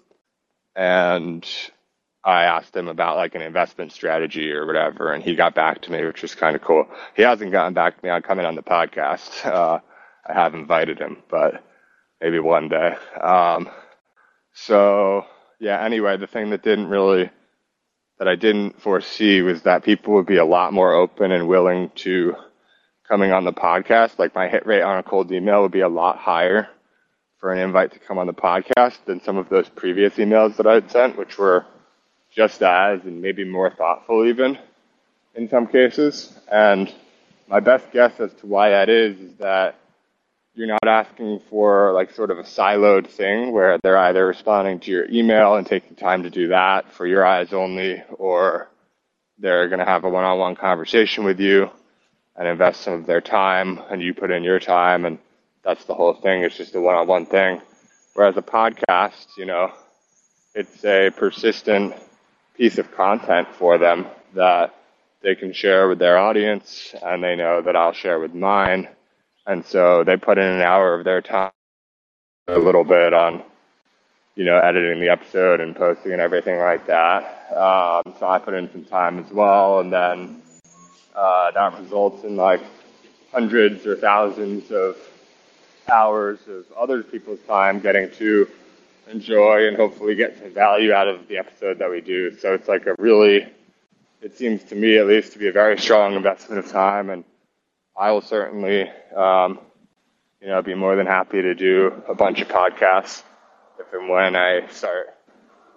[0.77, 1.47] and
[2.25, 5.93] I asked him about like an investment strategy or whatever, and he got back to
[5.93, 6.87] me, which was kind of cool.
[7.17, 9.47] He hasn't gotten back to me on coming on the podcast.
[9.47, 9.81] Uh,
[10.27, 11.65] I have invited him, but
[12.21, 12.97] maybe one day.
[13.21, 13.69] Um,
[14.53, 15.25] so
[15.59, 15.83] yeah.
[15.85, 17.31] Anyway, the thing that didn't really
[18.19, 21.91] that I didn't foresee was that people would be a lot more open and willing
[21.97, 22.35] to
[23.07, 24.19] coming on the podcast.
[24.19, 26.69] Like my hit rate on a cold email would be a lot higher
[27.39, 30.67] for an invite to come on the podcast than some of those previous emails that
[30.67, 31.65] I'd sent, which were
[32.35, 34.59] just as and maybe more thoughtful even
[35.35, 36.37] in some cases.
[36.51, 36.93] And
[37.47, 39.77] my best guess as to why that is is that
[40.59, 44.91] you're not asking for like sort of a siloed thing where they're either responding to
[44.91, 48.69] your email and taking time to do that for your eyes only, or
[49.39, 51.71] they're going to have a one-on-one conversation with you
[52.35, 55.21] and invest some of their time and you put in your time and
[55.63, 56.43] that's the whole thing.
[56.43, 57.63] It's just a one-on-one thing.
[58.15, 59.71] Whereas a podcast, you know,
[60.57, 61.95] it's a persistent
[62.57, 64.75] piece of content for them that
[65.23, 68.89] they can share with their audience and they know that I'll share with mine.
[69.49, 71.51] And so they put in an hour of their time,
[72.49, 73.43] a little bit on,
[74.37, 77.51] you know, editing the episode and posting and everything like that.
[77.51, 79.81] Um, so I put in some time as well.
[79.81, 80.43] And then
[81.15, 82.61] uh, that results in like
[83.33, 84.99] hundreds or thousands of
[85.91, 88.47] hours of other people's time getting to
[89.11, 92.37] enjoy and hopefully get some value out of the episode that we do.
[92.37, 93.47] So it's like a really,
[94.21, 97.09] it seems to me at least to be a very strong investment of time.
[97.09, 97.25] And
[97.99, 98.83] I will certainly,
[99.17, 99.59] um,
[100.41, 103.25] you know, be more than happy to do a bunch of podcasts
[103.81, 105.09] if and when I start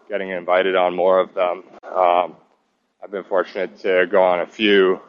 [0.08, 1.64] getting invited on more of them.
[1.84, 2.36] Um,
[3.04, 5.02] I've been fortunate to go on a few,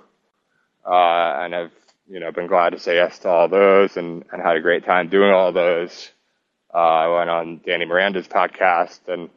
[0.87, 1.73] uh, and I've,
[2.09, 4.87] you know, been glad to say yes to all those and, and had a great
[4.87, 6.11] time doing all those.
[6.73, 9.29] Uh, I went on Danny Miranda's podcast and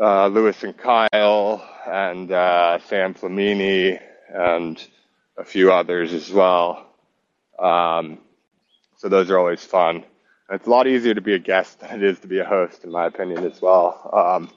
[0.00, 4.00] uh, Lewis and Kyle and uh, Sam Flamini
[4.32, 4.80] and
[5.36, 6.86] a few others as well.
[7.58, 8.18] Um,
[8.96, 10.04] so those are always fun.
[10.50, 12.84] It's a lot easier to be a guest than it is to be a host,
[12.84, 14.10] in my opinion, as well.
[14.12, 14.50] Um,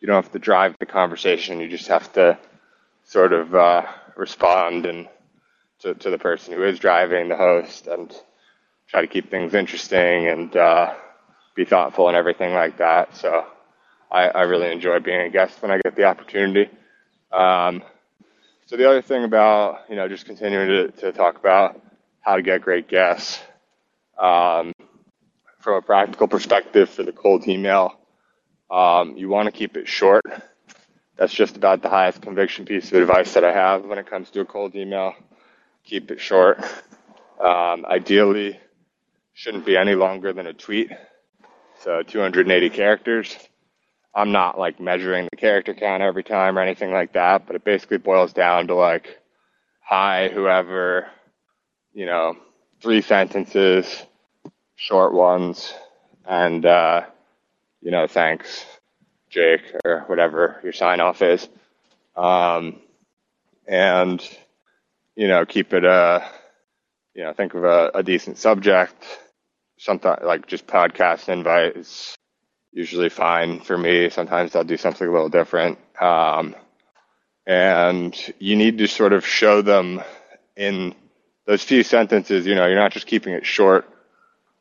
[0.00, 2.38] you don't have to drive the conversation; you just have to
[3.04, 5.08] sort of uh, respond and
[5.80, 8.14] to, to the person who is driving the host and
[8.86, 10.94] try to keep things interesting and uh,
[11.54, 13.16] be thoughtful and everything like that.
[13.16, 13.46] So
[14.10, 16.70] I, I really enjoy being a guest when I get the opportunity.
[17.32, 17.82] Um,
[18.70, 21.82] So the other thing about, you know, just continuing to, to talk about
[22.20, 23.40] how to get great guests,
[24.16, 24.72] um,
[25.58, 27.98] from a practical perspective for the cold email,
[28.70, 30.22] um, you want to keep it short.
[31.16, 34.30] That's just about the highest conviction piece of advice that I have when it comes
[34.30, 35.14] to a cold email.
[35.82, 36.60] Keep it short.
[37.40, 38.60] Um, ideally,
[39.32, 40.92] shouldn't be any longer than a tweet.
[41.80, 43.36] So 280 characters.
[44.14, 47.64] I'm not like measuring the character count every time or anything like that, but it
[47.64, 49.18] basically boils down to like,
[49.80, 51.08] hi, whoever,
[51.94, 52.36] you know,
[52.80, 54.04] three sentences,
[54.76, 55.74] short ones,
[56.26, 57.02] and, uh,
[57.82, 58.64] you know, thanks,
[59.30, 61.48] Jake, or whatever your sign off is.
[62.16, 62.80] Um,
[63.68, 64.22] and,
[65.16, 66.20] you know, keep it, uh,
[67.14, 69.04] you know, think of a, a decent subject.
[69.78, 72.16] Sometimes, like just podcast invite is
[72.72, 74.10] usually fine for me.
[74.10, 75.78] Sometimes I'll do something a little different.
[76.00, 76.54] Um,
[77.46, 80.02] and you need to sort of show them
[80.56, 80.94] in
[81.46, 83.88] those few sentences, you know, you're not just keeping it short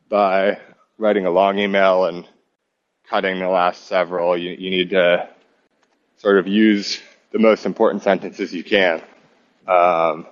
[0.07, 0.59] by
[0.97, 2.27] writing a long email and
[3.09, 4.37] cutting the last several.
[4.37, 5.29] You, you need to
[6.17, 6.99] sort of use
[7.31, 9.01] the most important sentences you can.
[9.67, 10.25] Um,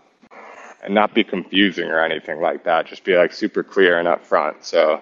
[0.84, 2.88] and not be confusing or anything like that.
[2.88, 4.64] Just be like super clear and upfront.
[4.64, 5.02] So,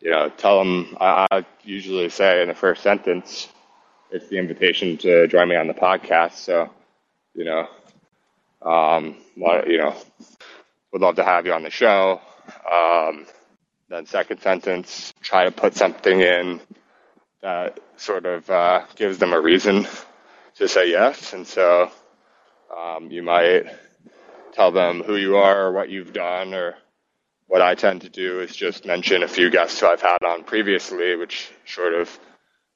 [0.00, 0.96] you know, tell them.
[1.00, 3.48] I, I usually say in the first sentence,
[4.10, 6.32] it's the invitation to join me on the podcast.
[6.32, 6.70] So,
[7.34, 7.68] you know,
[8.62, 9.96] um, you know,
[10.92, 12.20] would love to have you on the show.
[12.70, 13.26] Um,
[13.88, 16.60] then second sentence, try to put something in
[17.42, 19.86] that sort of uh, gives them a reason
[20.56, 21.32] to say yes.
[21.32, 21.90] And so
[22.76, 23.64] um, you might
[24.52, 26.76] tell them who you are or what you've done or
[27.50, 30.44] what I tend to do is just mention a few guests who I've had on
[30.44, 32.08] previously, which sort of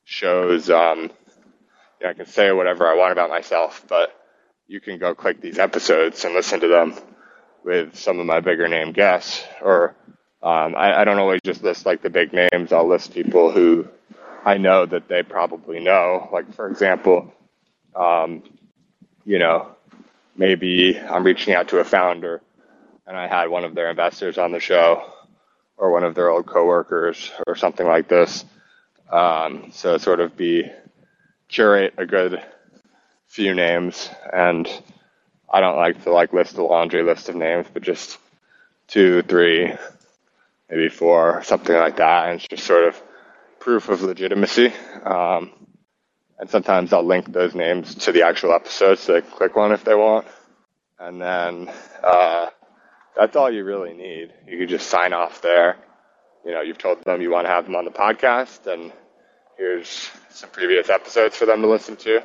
[0.02, 1.12] shows um,
[2.04, 4.10] I can say whatever I want about myself, but
[4.66, 6.94] you can go click these episodes and listen to them
[7.62, 9.44] with some of my bigger name guests.
[9.62, 9.94] Or
[10.42, 12.72] um, I, I don't always just list like the big names.
[12.72, 13.86] I'll list people who
[14.44, 16.28] I know that they probably know.
[16.32, 17.32] Like for example,
[17.94, 18.42] um,
[19.24, 19.68] you know,
[20.36, 22.42] maybe I'm reaching out to a founder
[23.06, 25.04] and I had one of their investors on the show
[25.76, 28.44] or one of their old coworkers or something like this.
[29.10, 30.70] Um, so sort of be
[31.48, 32.42] curate a good
[33.26, 34.68] few names and
[35.52, 38.18] I don't like to like list a laundry list of names, but just
[38.88, 39.72] two, three,
[40.68, 42.28] maybe four, something like that.
[42.28, 43.00] And it's just sort of
[43.60, 44.72] proof of legitimacy.
[45.04, 45.52] Um,
[46.38, 49.72] and sometimes I'll link those names to the actual episode so they can click one
[49.72, 50.26] if they want.
[50.98, 51.70] And then
[52.02, 52.50] uh,
[53.16, 54.32] that's all you really need.
[54.46, 55.76] You can just sign off there.
[56.44, 58.92] You know, you've told them you want to have them on the podcast, and
[59.56, 62.22] here's some previous episodes for them to listen to.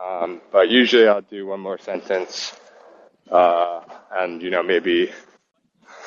[0.00, 2.54] Um, but usually I'll do one more sentence
[3.30, 3.80] uh,
[4.10, 5.12] and, you know, maybe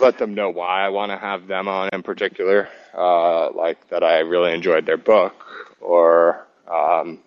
[0.01, 4.03] let them know why I want to have them on in particular, uh, like that
[4.03, 5.35] I really enjoyed their book
[5.79, 7.19] or um,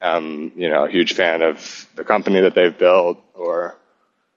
[0.00, 3.76] am, you know, a huge fan of the company that they've built or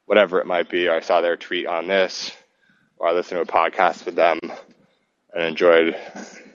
[0.05, 0.89] whatever it might be.
[0.89, 2.31] I saw their tweet on this
[2.97, 4.39] or I listened to a podcast with them
[5.33, 5.95] and enjoyed,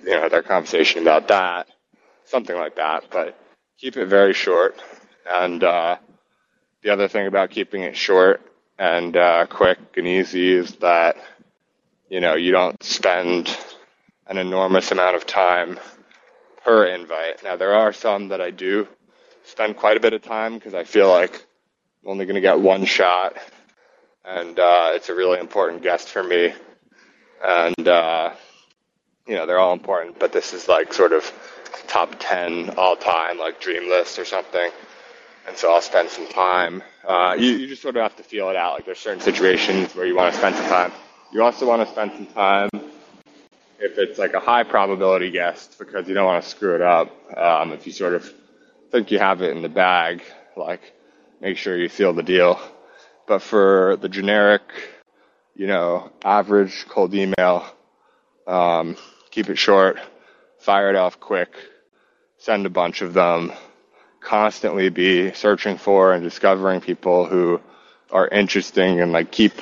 [0.04, 1.68] you know, their conversation about that,
[2.24, 3.04] something like that.
[3.10, 3.38] But
[3.78, 4.80] keep it very short.
[5.30, 5.96] And uh,
[6.82, 8.40] the other thing about keeping it short
[8.78, 11.16] and uh, quick and easy is that,
[12.08, 13.56] you know, you don't spend
[14.26, 15.78] an enormous amount of time
[16.64, 17.42] per invite.
[17.42, 18.88] Now, there are some that I do
[19.44, 21.44] spend quite a bit of time because I feel like
[22.04, 23.36] only going to get one shot,
[24.24, 26.52] and uh, it's a really important guest for me.
[27.42, 28.32] And uh,
[29.26, 31.30] you know, they're all important, but this is like sort of
[31.86, 34.70] top ten all time, like dream list or something.
[35.46, 36.82] And so I'll spend some time.
[37.04, 38.74] Uh, you, you just sort of have to feel it out.
[38.74, 40.92] Like there's certain situations where you want to spend some time.
[41.32, 42.68] You also want to spend some time
[43.78, 47.10] if it's like a high probability guest because you don't want to screw it up.
[47.36, 48.32] Um, if you sort of
[48.90, 50.22] think you have it in the bag,
[50.56, 50.92] like
[51.40, 52.60] make sure you seal the deal.
[53.26, 54.62] But for the generic,
[55.54, 57.64] you know, average cold email,
[58.46, 58.96] um,
[59.30, 59.98] keep it short,
[60.58, 61.50] fire it off quick,
[62.38, 63.52] send a bunch of them,
[64.20, 67.60] constantly be searching for and discovering people who
[68.10, 69.52] are interesting and like keep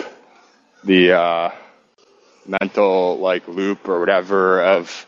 [0.85, 1.51] the uh,
[2.47, 5.07] mental like loop or whatever of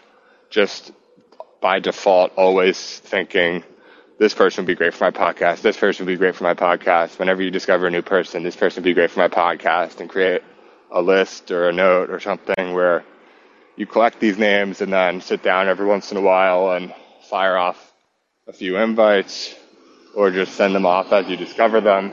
[0.51, 0.93] just
[1.61, 3.64] by default always thinking
[4.21, 5.62] this person would be great for my podcast.
[5.62, 7.18] This person would be great for my podcast.
[7.18, 10.11] Whenever you discover a new person, this person would be great for my podcast and
[10.11, 10.43] create
[10.91, 13.03] a list or a note or something where
[13.77, 16.93] you collect these names and then sit down every once in a while and
[17.31, 17.95] fire off
[18.47, 19.55] a few invites
[20.14, 22.12] or just send them off as you discover them.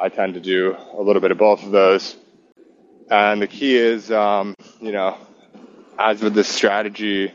[0.00, 2.14] I tend to do a little bit of both of those.
[3.10, 5.18] And the key is, um, you know,
[5.98, 7.32] as with this strategy,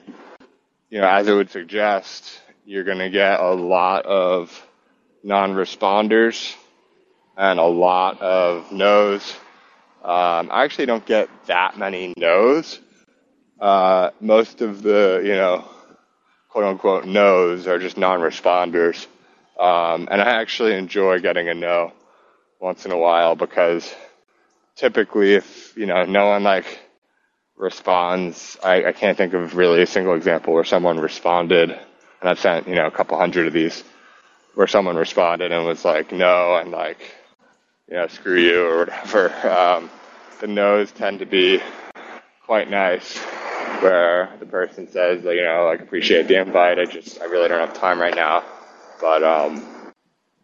[0.90, 4.68] you know, as it would suggest, you're going to get a lot of
[5.24, 6.56] non-responders
[7.38, 9.34] and a lot of no's.
[10.04, 12.80] Um, I actually don't get that many no's.
[13.60, 15.68] Uh, most of the, you know,
[16.50, 19.08] quote unquote no's are just non-responders.
[19.60, 21.94] Um, and I actually enjoy getting a no
[22.60, 23.94] once in a while because
[24.76, 26.80] typically if, you know, no one like
[27.56, 31.80] responds, I, I can't think of really a single example where someone responded
[32.22, 33.84] and I've sent, you know, a couple hundred of these
[34.54, 37.00] where someone responded and was like, no, and like,
[37.90, 39.50] you know, screw you or whatever.
[39.50, 39.90] Um,
[40.40, 41.62] the no's tend to be
[42.46, 43.18] quite nice
[43.82, 46.80] where the person says, you know, like appreciate the invite.
[46.80, 48.44] I just, I really don't have time right now,
[49.00, 49.66] but um,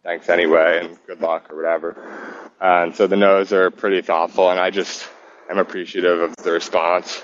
[0.02, 1.96] thanks anyway, and good luck or whatever.
[2.60, 5.08] And so the no's are pretty thoughtful, and I just
[5.48, 7.22] am appreciative of the response.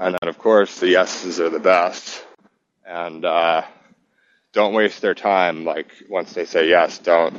[0.00, 2.24] And then, of course, the yeses are the best.
[2.84, 3.62] And uh,
[4.52, 5.64] don't waste their time.
[5.64, 7.34] Like once they say yes, don't,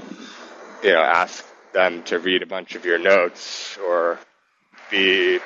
[0.84, 4.20] you know, ask them to read a bunch of your notes or
[4.90, 5.40] be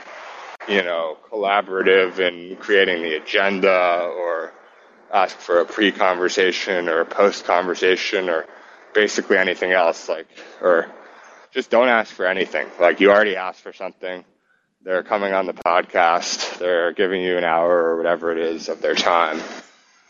[0.67, 4.53] you know, collaborative in creating the agenda or
[5.11, 8.45] ask for a pre-conversation or a post-conversation or
[8.93, 10.27] basically anything else like
[10.61, 10.89] or
[11.51, 12.67] just don't ask for anything.
[12.79, 14.23] Like you already asked for something.
[14.83, 16.57] They're coming on the podcast.
[16.57, 19.39] They're giving you an hour or whatever it is of their time.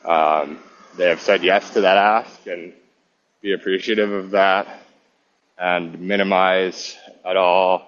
[0.05, 0.59] Um,
[0.97, 2.73] they have said yes to that ask and
[3.41, 4.67] be appreciative of that
[5.57, 7.85] and minimize at all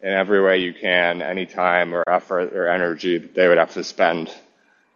[0.00, 3.72] in every way you can, any time or effort or energy that they would have
[3.74, 4.34] to spend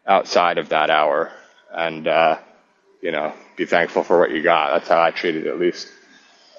[0.07, 1.30] outside of that hour.
[1.72, 2.38] And, uh,
[3.03, 4.72] you know, be thankful for what you got.
[4.72, 5.88] That's how I treat it, at least.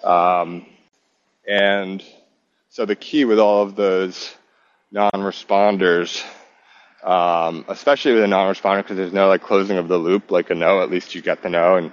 [0.03, 0.65] Um,
[1.47, 2.03] and
[2.69, 4.33] so the key with all of those
[4.91, 6.23] non-responders,
[7.05, 10.55] um, especially with a non-responder, because there's no like closing of the loop, like a
[10.55, 11.91] no, at least you get the no and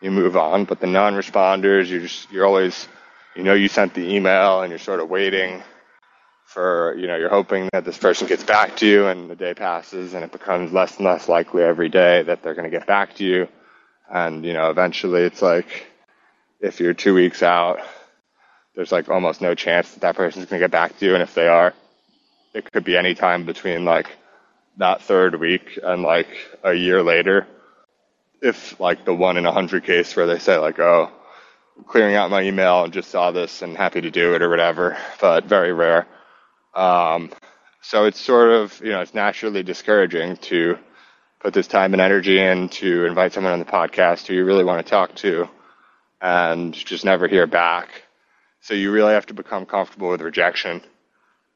[0.00, 0.64] you move on.
[0.64, 2.86] But the non-responders, you're just, you're always,
[3.34, 5.62] you know, you sent the email and you're sort of waiting
[6.50, 9.54] for you know you're hoping that this person gets back to you and the day
[9.54, 12.88] passes and it becomes less and less likely every day that they're going to get
[12.88, 13.46] back to you
[14.10, 15.86] and you know eventually it's like
[16.58, 17.78] if you're two weeks out
[18.74, 21.22] there's like almost no chance that that person's going to get back to you and
[21.22, 21.72] if they are
[22.52, 24.08] it could be any time between like
[24.80, 26.28] that third week and like
[26.64, 27.46] a year later
[28.42, 31.10] if like the one in a hundred case where they say like oh
[31.86, 34.98] clearing out my email and just saw this and happy to do it or whatever
[35.20, 36.06] but very rare
[36.74, 37.30] um,
[37.82, 40.78] so it's sort of, you know, it's naturally discouraging to
[41.40, 44.64] put this time and energy in to invite someone on the podcast who you really
[44.64, 45.48] want to talk to
[46.20, 48.02] and just never hear back.
[48.60, 50.82] So you really have to become comfortable with rejection.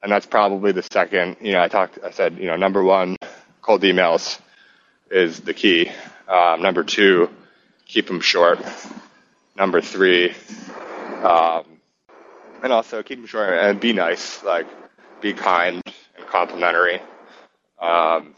[0.04, 3.16] And that's probably the second, you know, I talked, I said, you know, number one,
[3.62, 4.38] cold emails
[5.10, 5.90] is the key.
[6.28, 7.30] Um, number two,
[7.86, 8.58] keep them short.
[9.56, 10.34] Number three,
[11.22, 11.64] um,
[12.62, 14.42] and also keep them short and be nice.
[14.42, 14.66] Like,
[15.22, 15.80] be kind
[16.18, 17.00] and complimentary.
[17.80, 18.36] Um,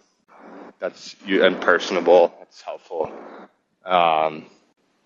[0.78, 2.32] that's and personable.
[2.38, 3.10] That's helpful.
[3.84, 4.46] Um,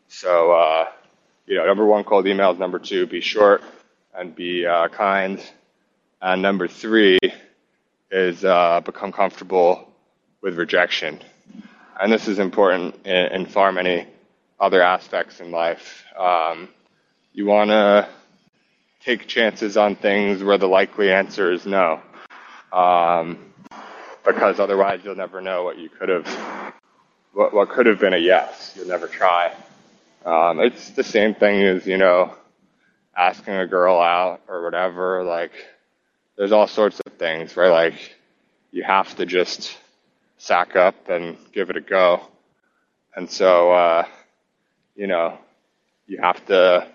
[0.09, 0.89] so uh,
[1.47, 2.59] you know, number one, cold emails.
[2.59, 3.63] Number two, be short
[4.15, 5.41] and be uh, kind.
[6.23, 7.19] And number three
[8.11, 9.89] is uh, become comfortable
[10.43, 11.19] with rejection.
[11.99, 14.07] And this is important in, in far many
[14.59, 16.05] other aspects in life.
[16.19, 16.69] Um,
[17.33, 18.09] you want to
[19.03, 22.01] take chances on things where the likely answer is no.
[22.73, 23.39] Um,
[24.25, 26.75] because otherwise you'll never know what you could have,
[27.33, 28.75] what, what could have been a yes.
[28.77, 29.55] You'll never try.
[30.27, 32.35] Um, it's the same thing as, you know,
[33.17, 35.25] asking a girl out or whatever.
[35.25, 35.53] Like,
[36.41, 37.69] there's all sorts of things, right?
[37.69, 38.17] Like,
[38.73, 39.77] you have to just
[40.39, 42.29] sack up and give it a go.
[43.15, 44.07] And so, uh,
[44.97, 45.37] you know,
[46.07, 46.89] you have to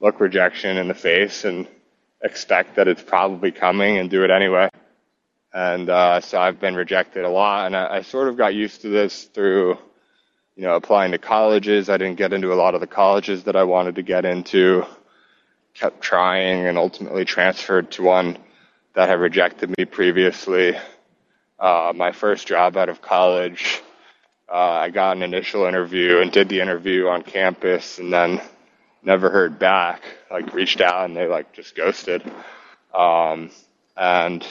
[0.00, 1.66] look rejection in the face and
[2.22, 4.68] expect that it's probably coming and do it anyway.
[5.54, 8.82] And uh, so I've been rejected a lot, and I, I sort of got used
[8.82, 9.78] to this through,
[10.56, 11.88] you know, applying to colleges.
[11.88, 14.84] I didn't get into a lot of the colleges that I wanted to get into.
[15.72, 18.36] Kept trying, and ultimately transferred to one
[18.94, 20.76] that had rejected me previously.
[21.58, 23.82] Uh, my first job out of college,
[24.50, 28.40] uh, I got an initial interview and did the interview on campus, and then
[29.02, 30.02] never heard back.
[30.30, 32.22] Like reached out and they like just ghosted.
[32.94, 33.50] Um,
[33.96, 34.46] and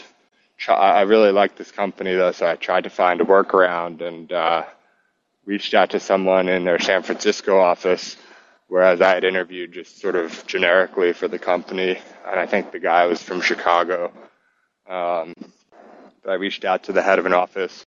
[0.68, 4.64] I really liked this company though, so I tried to find a workaround and uh,
[5.46, 8.18] reached out to someone in their San Francisco office
[8.70, 12.80] whereas I had interviewed just sort of generically for the company, and I think the
[12.80, 14.14] guy was from Chicago.
[14.90, 15.36] Um,
[16.24, 17.86] but I reached out to the head of an office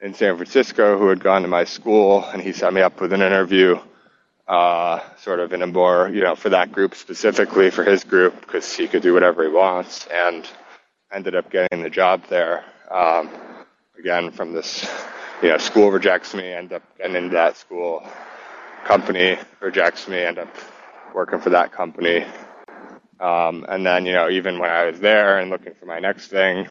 [0.00, 3.12] in San Francisco who had gone to my school, and he set me up with
[3.12, 3.78] an interview,
[4.48, 8.40] uh, sort of in a more, you know, for that group specifically, for his group,
[8.40, 10.48] because he could do whatever he wants, and
[11.12, 12.64] ended up getting the job there.
[12.90, 13.30] Um,
[13.98, 14.88] again, from this,
[15.42, 18.02] you know, school rejects me, end up getting into that school.
[18.84, 20.54] Company rejects me, end up
[21.14, 22.24] working for that company.
[23.20, 26.28] Um, and then, you know, even when I was there and looking for my next
[26.28, 26.68] thing,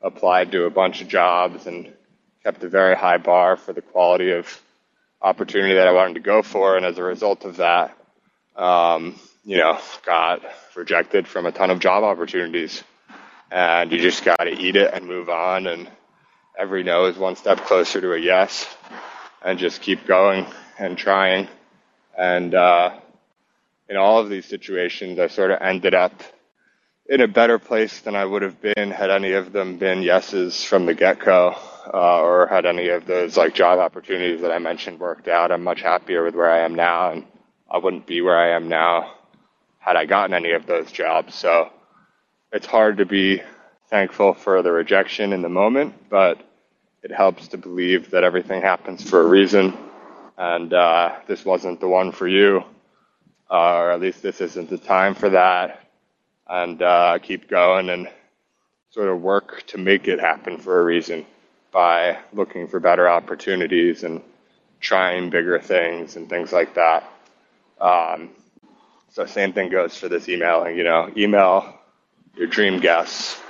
[0.00, 1.92] applied to a bunch of jobs and
[2.42, 4.60] kept a very high bar for the quality of
[5.20, 6.76] opportunity that I wanted to go for.
[6.76, 7.96] And as a result of that,
[8.54, 10.42] um, you know, got
[10.76, 12.82] rejected from a ton of job opportunities.
[13.50, 15.66] And you just got to eat it and move on.
[15.66, 15.88] And
[16.58, 18.66] every no is one step closer to a yes.
[19.42, 20.46] And just keep going
[20.78, 21.48] and trying.
[22.16, 22.98] And uh,
[23.88, 26.14] in all of these situations, I sort of ended up
[27.06, 30.64] in a better place than I would have been had any of them been yeses
[30.64, 31.54] from the get go
[31.92, 35.52] uh, or had any of those like job opportunities that I mentioned worked out.
[35.52, 37.24] I'm much happier with where I am now, and
[37.70, 39.12] I wouldn't be where I am now
[39.78, 41.34] had I gotten any of those jobs.
[41.34, 41.70] So
[42.52, 43.42] it's hard to be
[43.90, 46.40] thankful for the rejection in the moment, but
[47.02, 49.76] it helps to believe that everything happens for a reason,
[50.38, 52.64] and uh, this wasn't the one for you,
[53.50, 55.80] uh, or at least this isn't the time for that.
[56.48, 58.08] And uh, keep going and
[58.90, 61.26] sort of work to make it happen for a reason
[61.72, 64.22] by looking for better opportunities and
[64.80, 67.10] trying bigger things and things like that.
[67.80, 68.30] Um,
[69.10, 70.76] so same thing goes for this emailing.
[70.76, 71.74] You know, email
[72.36, 73.40] your dream guests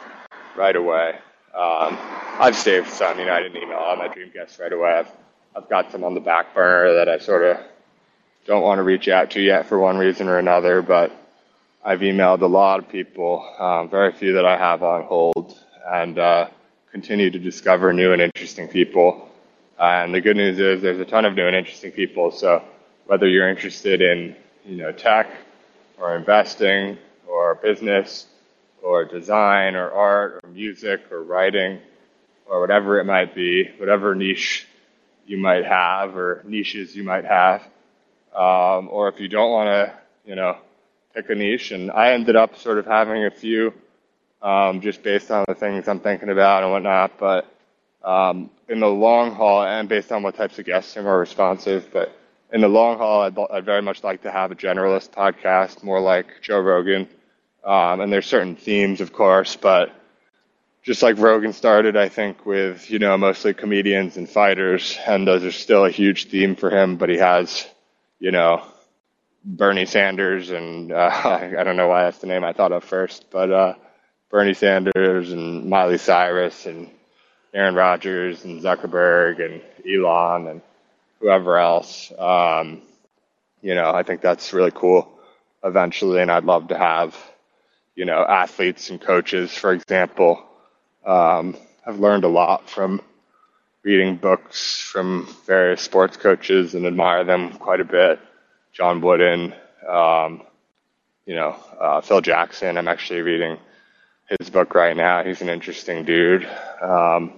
[0.57, 1.11] right away.
[1.55, 1.99] Um,
[2.39, 3.19] I've saved some.
[3.19, 4.91] You know, I didn't email all my dream guests right away.
[4.91, 5.11] I've
[5.57, 7.59] I've got some on the back burner that I sort of
[8.47, 10.83] don't want to reach out to yet for one reason or another.
[10.83, 11.13] But
[11.85, 16.19] I've emailed a lot of people, um, very few that I have on hold, and
[16.19, 16.49] uh,
[16.91, 19.29] continue to discover new and interesting people.
[19.79, 22.31] And the good news is there's a ton of new and interesting people.
[22.31, 22.63] So
[23.07, 25.29] whether you're interested in you know tech
[25.99, 28.27] or investing or business
[28.83, 31.81] or design or art or music or writing
[32.47, 34.67] or whatever it might be, whatever niche
[35.27, 37.63] you might have or niches you might have,
[38.35, 39.93] um, or if you don't want to,
[40.25, 40.57] you know,
[41.15, 41.71] pick a niche.
[41.71, 43.73] And I ended up sort of having a few
[44.43, 47.19] um, just based on the things I'm thinking about and whatnot.
[47.19, 47.47] But
[48.03, 51.89] um, in the long haul, and based on what types of guests are more responsive,
[51.93, 52.15] but
[52.53, 56.01] in the long haul, I'd, I'd very much like to have a generalist podcast, more
[56.01, 57.09] like Joe Rogan.
[57.65, 59.91] Um, and there's certain themes, of course, but
[60.83, 65.43] just like Rogan started, I think, with, you know, mostly comedians and fighters, and those
[65.43, 67.67] are still a huge theme for him, but he has,
[68.25, 68.63] you know,
[69.45, 71.11] Bernie Sanders and uh,
[71.59, 73.75] I don't know why that's the name I thought of first, but uh,
[74.31, 76.89] Bernie Sanders and Miley Cyrus and
[77.53, 80.63] Aaron Rodgers and Zuckerberg and Elon and
[81.21, 82.11] whoever else.
[82.19, 82.81] Um,
[83.61, 85.07] you know, I think that's really cool
[85.63, 87.15] eventually, and I'd love to have,
[87.95, 90.43] you know, athletes and coaches, for example.
[91.05, 93.03] Um, I've learned a lot from
[93.85, 98.19] reading books from various sports coaches and admire them quite a bit.
[98.73, 99.55] John Wooden,
[99.87, 100.43] um,
[101.27, 102.79] you know, uh, Phil Jackson.
[102.79, 103.59] I'm actually reading
[104.41, 105.23] his book right now.
[105.23, 106.47] He's an interesting dude.
[106.81, 107.35] Um,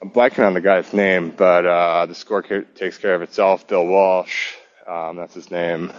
[0.00, 3.68] I'm blanking on the guy's name, but uh, the score takes care of itself.
[3.68, 4.54] Bill Walsh,
[4.86, 5.92] um, that's his name,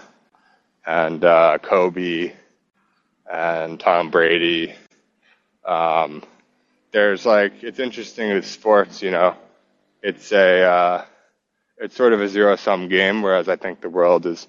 [0.87, 2.33] and uh, Kobe,
[3.31, 4.73] and Tom Brady.
[5.63, 6.23] Um,
[6.91, 9.35] there's like it's interesting with sports, you know,
[10.01, 11.05] it's a uh,
[11.77, 14.47] it's sort of a zero sum game, whereas I think the world is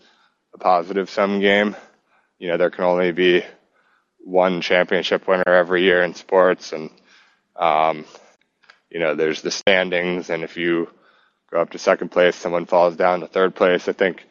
[0.54, 1.76] a positive sum game.
[2.38, 3.44] You know, there can only be
[4.18, 6.90] one championship winner every year in sports, and
[7.56, 8.04] um,
[8.90, 10.88] you know there's the standings, and if you
[11.50, 13.88] go up to second place, someone falls down to third place.
[13.88, 14.24] I think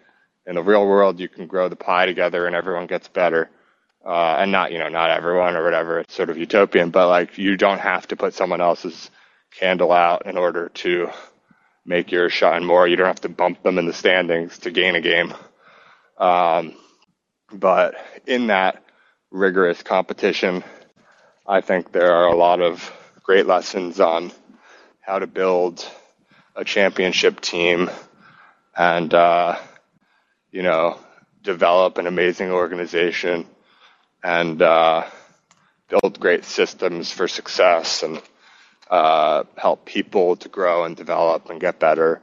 [0.46, 3.50] in the real world you can grow the pie together, and everyone gets better.
[4.04, 6.00] Uh, and not you know not everyone or whatever.
[6.00, 9.12] It's sort of utopian, but like you don't have to put someone else's
[9.52, 11.10] candle out in order to
[11.86, 12.88] make yours shine more.
[12.88, 15.34] You don't have to bump them in the standings to gain a game.
[16.18, 16.76] Um,
[17.52, 17.96] but
[18.28, 18.84] in that,
[19.32, 20.64] rigorous competition.
[21.48, 22.94] I think there are a lot of
[23.24, 24.32] great lessons on
[25.00, 25.90] how to build
[26.56, 27.90] a championship team
[28.76, 29.58] and, uh,
[30.52, 31.00] you know,
[31.42, 33.48] develop an amazing organization
[34.24, 35.06] and uh,
[35.90, 38.22] build great systems for success and
[38.92, 42.22] uh, help people to grow and develop and get better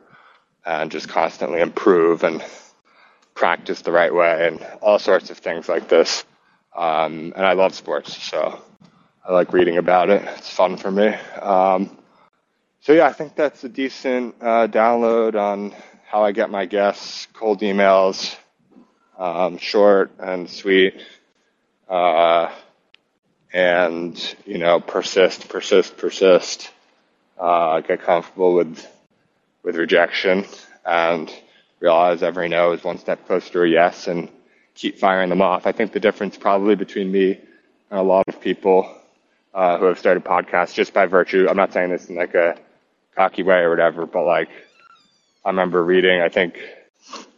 [0.66, 2.44] and just constantly improve and
[3.34, 6.24] practice the right way and all sorts of things like this.
[6.76, 8.62] Um, and I love sports, so
[9.26, 10.22] I like reading about it.
[10.36, 11.08] It's fun for me.
[11.40, 11.96] Um,
[12.80, 15.74] so yeah, I think that's a decent uh, download on
[16.06, 17.26] how I get my guests.
[17.32, 18.36] Cold emails,
[19.18, 21.00] um, short and sweet,
[21.88, 22.52] uh,
[23.52, 26.70] and you know, persist, persist, persist.
[27.38, 28.84] Uh, get comfortable with
[29.62, 30.44] with rejection
[30.84, 31.32] and
[31.80, 34.28] realize every no is one step closer to a yes and
[34.74, 35.66] keep firing them off.
[35.66, 37.38] I think the difference probably between me
[37.90, 38.92] and a lot of people
[39.54, 42.56] uh, who have started podcasts just by virtue, I'm not saying this in like a
[43.14, 44.50] cocky way or whatever, but like
[45.44, 46.58] I remember reading, I think,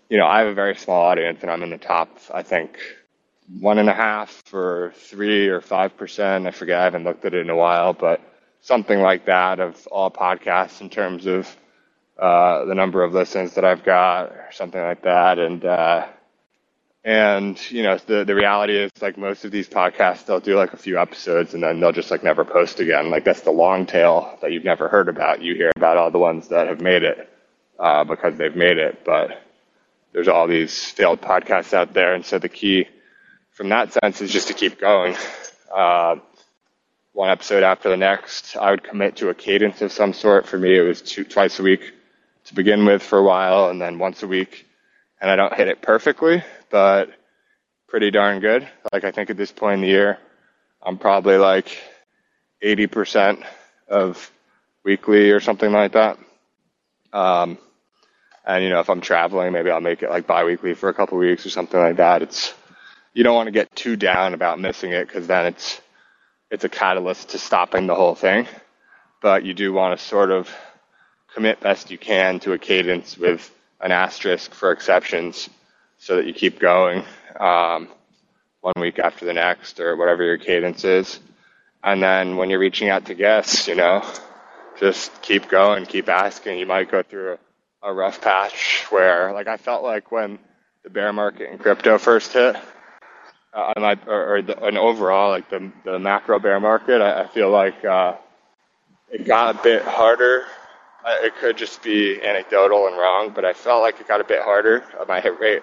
[0.09, 2.79] you know, I have a very small audience and I'm in the top, I think,
[3.59, 6.47] one and a half or three or five percent.
[6.47, 8.21] I forget, I haven't looked at it in a while, but
[8.61, 11.49] something like that of all podcasts in terms of
[12.19, 15.39] uh, the number of listens that I've got or something like that.
[15.39, 16.07] And, uh,
[17.03, 20.75] and, you know, the, the reality is like most of these podcasts, they'll do like
[20.75, 23.11] a few episodes and then they'll just like never post again.
[23.11, 25.41] Like that's the long tail that you've never heard about.
[25.41, 27.29] You hear about all the ones that have made it,
[27.79, 29.43] uh, because they've made it, but
[30.13, 32.13] there's all these failed podcasts out there.
[32.13, 32.87] And so the key
[33.61, 35.15] from that sense is just to keep going.
[35.71, 36.17] Uh,
[37.13, 40.47] one episode after the next, I would commit to a cadence of some sort.
[40.47, 41.93] For me, it was two, twice a week
[42.47, 44.67] to begin with for a while and then once a week.
[45.21, 47.11] And I don't hit it perfectly, but
[47.87, 48.67] pretty darn good.
[48.95, 50.17] Like I think at this point in the year,
[50.83, 51.83] I'm probably like
[52.65, 53.45] 80%
[53.89, 54.33] of
[54.85, 56.19] weekly or something like that.
[57.13, 57.59] Um,
[58.47, 61.19] and you know, if I'm traveling, maybe I'll make it like biweekly for a couple
[61.19, 62.23] weeks or something like that.
[62.23, 62.55] It's
[63.15, 65.81] you don't want to get too down about missing it because then it's
[66.51, 68.47] it's a catalyst to stopping the whole thing.
[69.23, 70.51] But you do want to sort of
[71.35, 73.51] commit best you can to a cadence with
[73.81, 75.49] an asterisk for exceptions
[75.99, 77.05] so that you keep going
[77.39, 77.89] um,
[78.61, 81.21] one week after the next or whatever your cadence is.
[81.83, 84.05] And then when you're reaching out to guests, you know,
[84.79, 86.59] just keep going, keep asking.
[86.59, 87.39] You might go through
[87.83, 90.39] a, a rough patch where, like, I felt like when
[90.83, 92.57] the bear market in crypto first hit,
[93.53, 97.51] uh, or, or the, and overall, like the, the macro bear market, I, I feel
[97.51, 98.17] like uh,
[99.11, 100.45] it got a bit harder
[101.07, 104.43] it could just be anecdotal and wrong, but I felt like it got a bit
[104.43, 104.85] harder.
[104.99, 105.63] Uh, my hit rate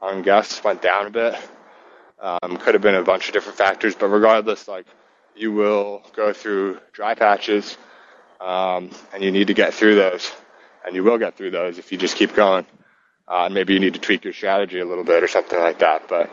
[0.00, 1.34] on guests went down a bit.
[2.20, 4.86] Um, could have been a bunch of different factors, but regardless, like
[5.34, 7.76] you will go through dry patches,
[8.40, 10.32] um, and you need to get through those,
[10.84, 12.66] and you will get through those if you just keep going.
[13.28, 16.08] Uh, maybe you need to tweak your strategy a little bit or something like that,
[16.08, 16.30] but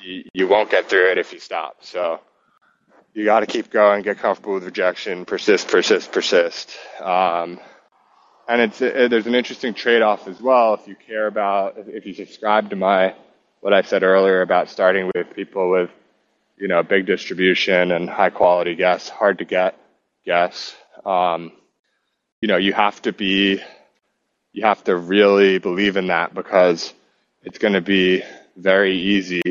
[0.00, 1.76] you, won't get through it if you stop.
[1.80, 2.20] So
[3.14, 6.76] you got to keep going, get comfortable with rejection, persist, persist, persist.
[7.00, 7.60] Um,
[8.48, 12.14] and it's it, there's an interesting trade-off as well if you care about if you
[12.14, 13.14] subscribe to my
[13.60, 15.90] what I said earlier about starting with people with
[16.56, 19.78] you know big distribution and high quality guests, hard to get
[20.24, 20.74] guests.
[21.04, 21.52] Um,
[22.40, 23.60] you know, you have to be
[24.52, 26.92] you have to really believe in that because
[27.42, 28.22] it's going to be
[28.56, 29.42] very easy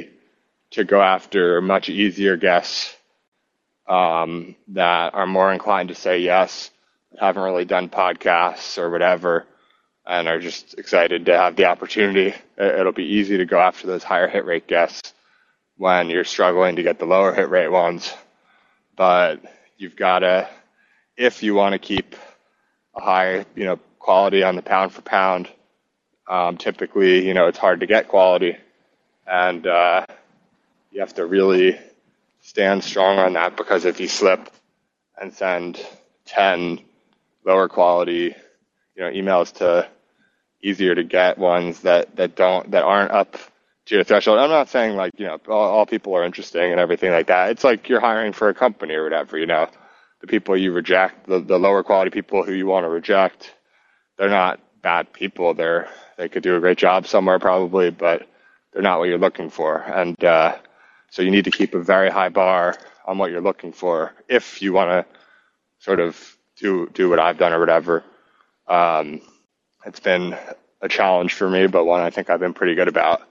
[0.72, 2.96] to go after much easier guests
[3.88, 6.72] um, that are more inclined to say yes,
[7.20, 9.46] haven't really done podcasts or whatever,
[10.06, 12.34] and are just excited to have the opportunity.
[12.58, 15.14] It'll be easy to go after those higher hit rate guests
[15.78, 18.14] when you're struggling to get the lower hit rate ones.
[18.96, 19.42] But
[19.78, 20.50] you've got to,
[21.16, 22.16] if you want to keep
[22.96, 25.48] a high, you know, quality on the pound for pound,
[26.28, 28.58] um, typically, you know, it's hard to get quality,
[29.26, 30.06] and uh,
[30.98, 31.78] you have to really
[32.42, 34.50] stand strong on that because if you slip
[35.22, 35.80] and send
[36.26, 36.80] 10
[37.46, 38.34] lower quality,
[38.96, 39.88] you know, emails to
[40.64, 43.38] easier to get ones that, that don't, that aren't up
[43.86, 44.40] to your threshold.
[44.40, 47.52] I'm not saying like, you know, all, all people are interesting and everything like that.
[47.52, 49.70] It's like you're hiring for a company or whatever, you know,
[50.22, 53.54] the people you reject, the, the lower quality people who you want to reject,
[54.18, 55.54] they're not bad people.
[55.54, 58.28] They're, they could do a great job somewhere probably, but
[58.74, 59.78] they're not what you're looking for.
[59.78, 60.58] And, uh,
[61.10, 64.62] so you need to keep a very high bar on what you're looking for if
[64.62, 65.06] you want to
[65.80, 68.04] sort of do do what I've done or whatever.
[68.68, 69.22] Um,
[69.86, 70.36] it's been
[70.82, 73.22] a challenge for me, but one I think I've been pretty good about.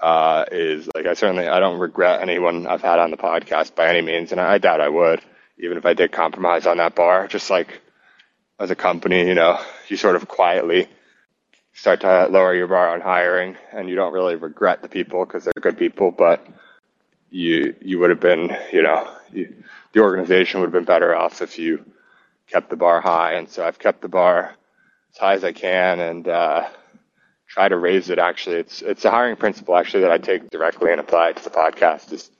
[0.00, 3.88] Uh, is like I certainly I don't regret anyone I've had on the podcast by
[3.88, 5.20] any means, and I, I doubt I would,
[5.58, 7.26] even if I did compromise on that bar.
[7.26, 7.82] Just like
[8.58, 10.88] as a company, you know, you sort of quietly
[11.74, 15.44] start to lower your bar on hiring, and you don't really regret the people because
[15.44, 16.46] they're good people, but
[17.30, 19.54] you you would have been, you know, you,
[19.92, 21.84] the organization would have been better off if you
[22.46, 23.34] kept the bar high.
[23.34, 24.54] And so I've kept the bar
[25.12, 26.68] as high as I can and uh,
[27.48, 28.18] try to raise it.
[28.18, 31.50] Actually, it's it's a hiring principle actually that I take directly and apply to the
[31.50, 32.12] podcast.
[32.12, 32.30] Is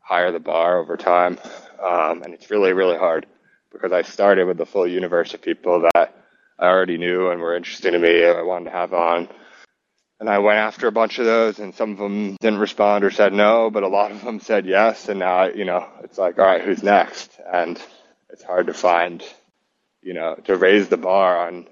[0.00, 1.38] higher the bar over time,
[1.82, 3.26] um, and it's really really hard
[3.72, 6.14] because I started with the full universe of people that
[6.58, 8.24] I already knew and were interesting to me.
[8.24, 9.28] I wanted to have on.
[10.20, 13.10] And I went after a bunch of those, and some of them didn't respond or
[13.10, 15.08] said no, but a lot of them said yes.
[15.08, 17.38] And now, you know, it's like, all right, who's next?
[17.52, 17.80] And
[18.30, 19.22] it's hard to find,
[20.02, 21.66] you know, to raise the bar on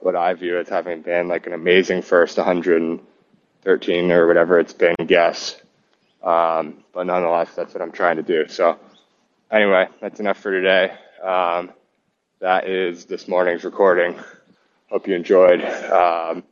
[0.00, 4.94] what I view as having been like an amazing first 113 or whatever it's been
[5.06, 5.60] guess.
[6.22, 8.46] Um, but nonetheless, that's what I'm trying to do.
[8.48, 8.78] So
[9.50, 10.94] anyway, that's enough for today.
[11.22, 11.72] Um,
[12.40, 14.16] that is this morning's recording.
[14.90, 15.62] Hope you enjoyed.
[15.62, 16.44] Um,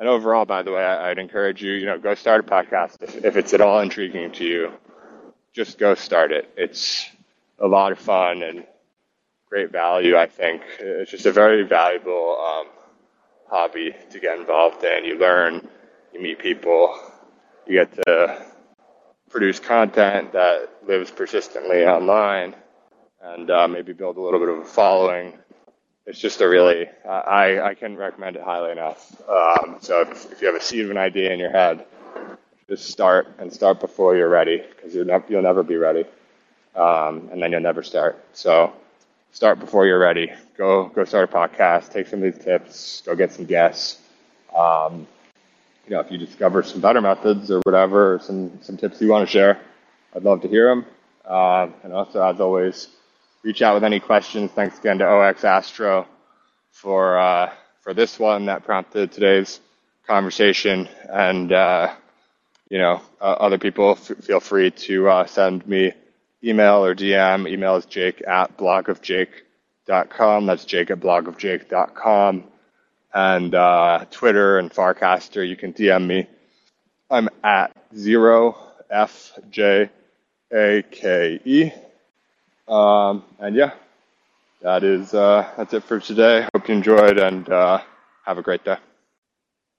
[0.00, 3.02] and overall, by the way, I, would encourage you, you know, go start a podcast
[3.02, 4.72] if, if it's at all intriguing to you.
[5.52, 6.50] Just go start it.
[6.56, 7.06] It's
[7.58, 8.64] a lot of fun and
[9.50, 10.16] great value.
[10.16, 12.66] I think it's just a very valuable um,
[13.50, 15.04] hobby to get involved in.
[15.04, 15.68] You learn,
[16.14, 16.98] you meet people,
[17.66, 18.46] you get to
[19.28, 22.56] produce content that lives persistently online,
[23.20, 25.38] and uh, maybe build a little bit of a following.
[26.10, 29.14] It's just a really, I, I can recommend it highly enough.
[29.28, 31.86] Um, so if, if, you have a seed of an idea in your head,
[32.68, 36.04] just start and start before you're ready because you'll, ne- you'll never be ready.
[36.74, 38.24] Um, and then you'll never start.
[38.32, 38.72] So
[39.30, 40.32] start before you're ready.
[40.58, 41.92] Go go start a podcast.
[41.92, 43.02] Take some of these tips.
[43.06, 44.00] Go get some guests.
[44.52, 45.06] Um,
[45.86, 49.10] you know, if you discover some better methods or whatever, or some some tips you
[49.10, 49.60] want to share,
[50.16, 50.86] I'd love to hear them.
[51.24, 52.88] Um, and also, as always,
[53.42, 54.50] reach out with any questions.
[54.52, 56.06] Thanks again to OX Astro
[56.70, 59.60] for uh, for this one that prompted today's
[60.06, 60.88] conversation.
[61.08, 61.94] And uh,
[62.68, 65.92] you know, uh, other people f- feel free to uh, send me
[66.42, 67.48] email or DM.
[67.48, 70.46] Email is jake at blogofjake.com.
[70.46, 72.44] That's jake at blogofjake.com.
[73.12, 76.28] And uh, Twitter and Farcaster, you can DM me.
[77.10, 78.56] I'm at zero
[78.88, 79.90] F J
[80.52, 81.72] A K E.
[82.70, 83.72] Um, and yeah,
[84.62, 86.46] that is uh, that's it for today.
[86.54, 87.80] Hope you enjoyed and uh,
[88.24, 88.76] have a great day.